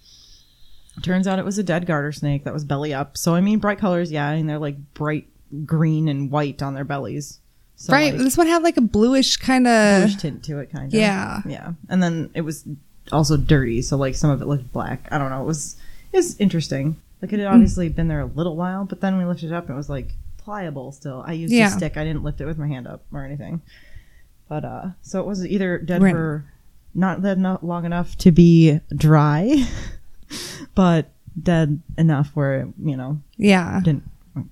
[1.02, 3.18] Turns out it was a dead garter snake that was belly up.
[3.18, 5.28] So I mean, bright colors, yeah, and they're like bright
[5.66, 7.40] green and white on their bellies.
[7.82, 8.14] So right.
[8.14, 10.04] like, this one had like a bluish kind of.
[10.04, 10.94] bluish tint to it, kind of.
[10.94, 11.42] Yeah.
[11.48, 11.74] yeah.
[11.90, 12.64] And then it was
[13.12, 15.08] also dirty, so like some of it looked black.
[15.12, 15.42] I don't know.
[15.42, 15.76] It was
[16.14, 16.98] it was interesting.
[17.22, 17.40] Like it Mm.
[17.40, 19.78] had obviously been there a little while, but then we lifted it up and it
[19.78, 21.24] was like pliable still.
[21.26, 21.68] I used Yeah.
[21.68, 21.98] a stick.
[21.98, 23.62] I didn't lift it with my hand up or anything.
[24.48, 26.14] But uh so it was either dead Right.
[26.14, 26.46] for
[26.94, 29.66] not dead not long enough to be dry,
[30.76, 31.10] but
[31.42, 33.80] dead enough where you know, Yeah.
[33.84, 34.04] didn't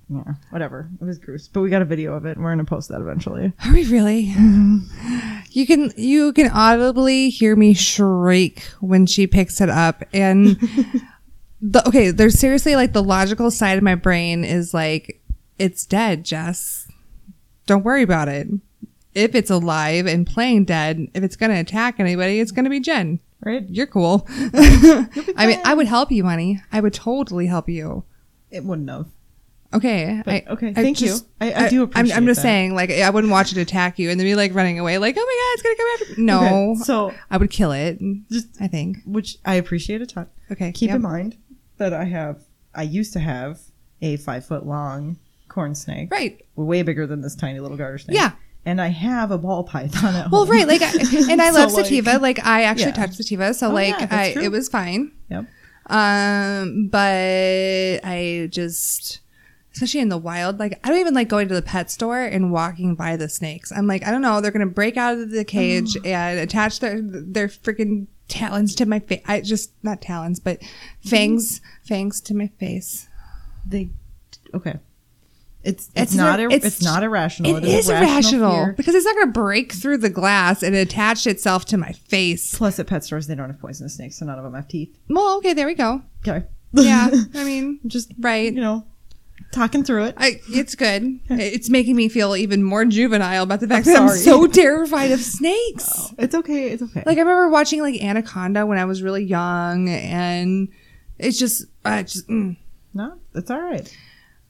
[0.08, 0.90] yeah, whatever.
[1.00, 1.48] It was gross.
[1.48, 3.52] But we got a video of it and we're gonna post that eventually.
[3.64, 4.26] Are we really?
[4.26, 5.38] Mm-hmm.
[5.50, 10.46] You can you can audibly hear me shriek when she picks it up, and
[11.60, 12.10] the okay.
[12.10, 15.20] There's seriously like the logical side of my brain is like,
[15.58, 16.86] it's dead, Jess.
[17.66, 18.48] Don't worry about it.
[19.14, 22.70] if it's alive and playing dead, if it's going to attack anybody, it's going to
[22.70, 23.20] be Jen.
[23.44, 23.64] Right?
[23.68, 24.24] You're cool.
[24.28, 26.60] I mean, I would help you, money.
[26.72, 28.04] I would totally help you.
[28.50, 29.06] It wouldn't have.
[29.72, 30.20] Okay.
[30.24, 31.14] But, I, okay, I thank you.
[31.40, 32.42] I- I do I'm, I'm just that.
[32.42, 35.16] saying, like, I wouldn't watch it attack you and then be like running away, like,
[35.16, 36.20] oh my god, it's gonna come after.
[36.20, 36.26] Me.
[36.26, 37.98] No, Okay, so I would kill it.
[38.30, 38.98] Just- I think.
[39.06, 40.26] which I appreciate a ton.
[40.50, 40.72] Okay.
[40.72, 40.96] Keep yep.
[40.96, 41.36] in mind
[41.78, 42.42] that I have,
[42.74, 43.60] I used to have
[44.02, 45.18] a five foot long
[45.48, 46.44] corn snake, Right.
[46.56, 48.16] way bigger than this tiny little garter snake.
[48.16, 48.32] Yeah.
[48.66, 50.50] and I have a ball python at Well, home.
[50.50, 50.66] right.
[50.68, 50.90] Like, I,
[51.30, 52.18] and I So, love like- sativa.
[52.18, 52.92] Like, I actually Yeah.
[52.92, 54.42] touched sativa, so Oh, like, yeah, I true.
[54.42, 55.12] it was fine.
[55.30, 55.46] Yep.
[55.86, 59.20] Um, but I just,
[59.72, 62.52] especially in the wild, like I don't even like going to the pet store and
[62.52, 63.72] walking by the snakes.
[63.72, 66.06] I'm like, I don't know, they're gonna break out of the cage mm.
[66.06, 69.22] and attach their their freaking talons to my face.
[69.26, 70.60] I just not talons, but
[71.04, 71.86] fangs, mm-hmm.
[71.86, 73.08] fangs to my face.
[73.66, 73.90] They,
[74.54, 74.78] okay.
[75.62, 77.56] It's it's, It's not ir- it's- it's, not irrational.
[77.56, 78.74] It is irrational fear.
[78.76, 82.56] because it's not gonna break through the glass and attach itself to my face.
[82.56, 84.96] Plus, at pet stores, they don't have poisonous snakes, so none of them have teeth.
[85.08, 86.02] Well, okay, there we go.
[86.26, 86.46] Okay.
[86.72, 88.52] Yeah, I mean, just right.
[88.52, 88.86] you know,
[89.52, 90.14] talking through it.
[90.16, 91.20] I, it's good.
[91.30, 94.18] It's making me feel even more juvenile about the fact I'm that I'm sorry.
[94.20, 96.12] so terrified of snakes.
[96.18, 96.68] It's okay.
[96.70, 97.02] It's okay.
[97.06, 100.68] Like I remember watching like Anaconda when I was really young, and
[101.18, 102.28] it's just, I just.
[102.28, 102.56] Mm.
[102.94, 103.90] no, it's all right.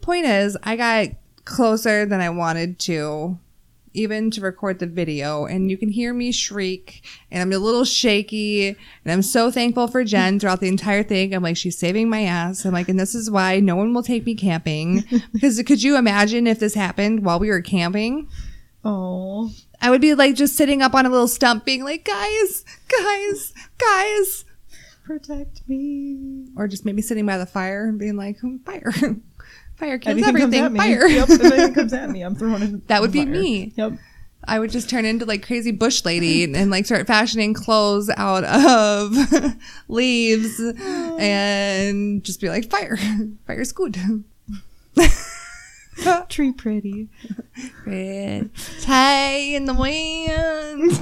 [0.01, 1.09] Point is, I got
[1.45, 3.39] closer than I wanted to,
[3.93, 7.85] even to record the video, and you can hear me shriek, and I'm a little
[7.85, 8.77] shaky, and
[9.13, 11.35] I'm so thankful for Jen throughout the entire thing.
[11.35, 12.65] I'm like, she's saving my ass.
[12.65, 15.97] I'm like, and this is why no one will take me camping because could you
[15.97, 18.29] imagine if this happened while we were camping?
[18.85, 22.65] Oh, I would be like just sitting up on a little stump, being like, guys,
[22.89, 24.45] guys, guys.
[25.05, 26.47] protect me.
[26.57, 28.93] Or just maybe sitting by the fire and being like, "Hmm, fire.
[29.81, 30.77] fire kills Anything everything.
[30.77, 31.07] Fire.
[31.07, 31.31] Yep.
[31.31, 32.89] If anything comes at me, I'm throwing it.
[32.89, 33.33] That would be fire.
[33.33, 33.73] me.
[33.77, 33.93] Yep.
[34.45, 38.09] I would just turn into like crazy bush lady and, and like start fashioning clothes
[38.17, 39.15] out of
[39.89, 42.97] leaves and just be like, fire.
[43.47, 43.99] Fire's good.
[46.31, 47.09] Tree pretty.
[47.85, 48.51] Red
[48.81, 50.93] tie in the wind.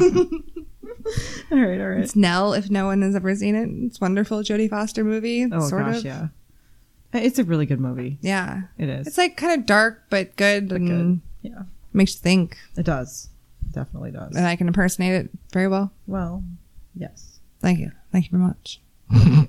[1.53, 1.81] All right.
[1.81, 2.01] All right.
[2.01, 3.68] it's Nell, if no one has ever seen it.
[3.87, 5.47] It's wonderful Jodie Foster movie.
[5.51, 6.05] Oh sort gosh, of.
[6.05, 6.29] yeah.
[7.14, 8.18] Uh, it's a really good movie.
[8.20, 8.62] Yeah.
[8.76, 9.06] It is.
[9.06, 11.20] It's like kind of dark but good and good.
[11.50, 11.62] Yeah.
[11.92, 12.56] makes you think.
[12.76, 13.28] It does.
[13.72, 14.36] Definitely does.
[14.36, 15.92] And I can impersonate it very well.
[16.06, 16.42] well,
[16.94, 17.40] yes.
[17.61, 17.92] Thank you.
[18.12, 18.80] Thank you very much.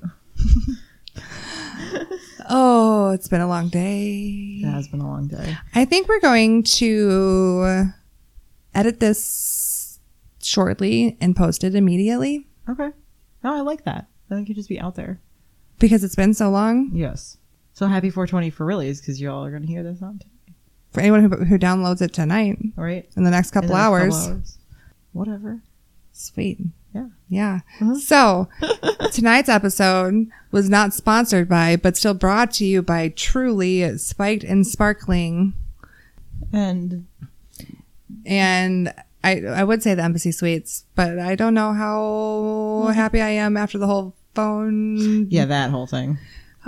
[2.50, 4.62] oh, it's been a long day.
[4.64, 5.58] It has been a long day.
[5.76, 7.86] I think we're going to
[8.74, 10.00] edit this
[10.42, 12.92] shortly and post it immediately Okay.
[13.44, 14.08] No, I like that.
[14.30, 15.20] I think you just be out there.
[15.80, 16.92] because it's been so long.
[16.94, 17.38] Yes.
[17.80, 20.54] So happy 420 for reallys because you all are going to hear this on, today.
[20.92, 23.10] For anyone who, who downloads it tonight right?
[23.16, 24.18] in the next couple the next hours.
[24.18, 24.58] couple hours.
[25.14, 25.62] Whatever.
[26.12, 26.60] Sweet.
[26.94, 27.08] Yeah.
[27.30, 27.60] Yeah.
[27.80, 27.96] Uh-huh.
[27.96, 28.50] So
[29.14, 34.68] tonight's episode was not sponsored by, but still brought to you by Truly Spiked and
[34.68, 35.54] Sparkling.
[36.52, 37.08] And
[38.26, 43.30] And I, I would say the Embassy Suites, but I don't know how happy I
[43.30, 45.28] am after the whole phone.
[45.30, 46.18] yeah, that whole thing.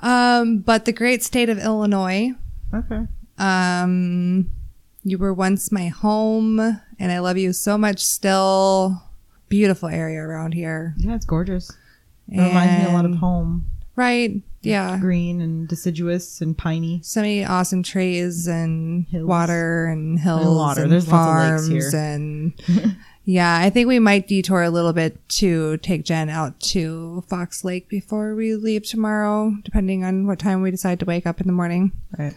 [0.01, 2.31] Um, but the great state of Illinois.
[2.73, 3.07] Okay.
[3.37, 4.49] Um,
[5.03, 9.01] you were once my home, and I love you so much still.
[9.49, 10.93] Beautiful area around here.
[10.97, 11.69] Yeah, it's gorgeous.
[12.29, 13.65] It reminds me a lot of home.
[13.97, 14.41] Right.
[14.61, 14.97] Yeah.
[14.99, 17.01] Green and deciduous and piney.
[17.03, 19.25] So many awesome trees and Hills.
[19.27, 20.83] water and hills water.
[20.83, 21.99] and There's lots of farms lakes here.
[22.01, 22.53] and
[23.23, 27.63] yeah, I think we might detour a little bit to take Jen out to Fox
[27.63, 31.47] Lake before we leave tomorrow, depending on what time we decide to wake up in
[31.47, 31.91] the morning.
[32.17, 32.33] Right.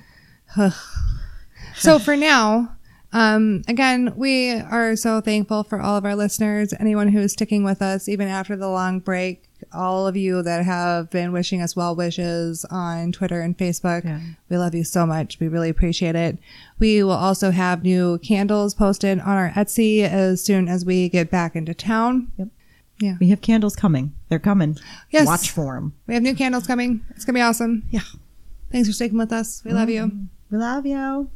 [1.77, 2.77] So for now,
[3.13, 7.65] um, again, we are so thankful for all of our listeners, anyone who is sticking
[7.65, 11.75] with us even after the long break, all of you that have been wishing us
[11.77, 14.05] well wishes on Twitter and Facebook.
[14.05, 14.21] Yeah.
[14.49, 15.39] We love you so much.
[15.41, 16.39] We really appreciate it.
[16.79, 21.31] We will also have new candles posted on our Etsy as soon as we get
[21.31, 22.33] back into town.
[23.01, 24.15] Yeah, We have candles coming.
[24.29, 24.77] They're coming.
[25.11, 25.27] Yes.
[25.27, 25.95] Watch for them.
[26.07, 27.05] We have new candles coming.
[27.11, 27.85] It's going to be awesome.
[27.91, 28.03] Yeah.
[28.71, 29.63] Thanks for sticking with us.
[29.65, 30.03] We love you.
[30.03, 30.27] Mm.
[30.51, 31.31] We love you.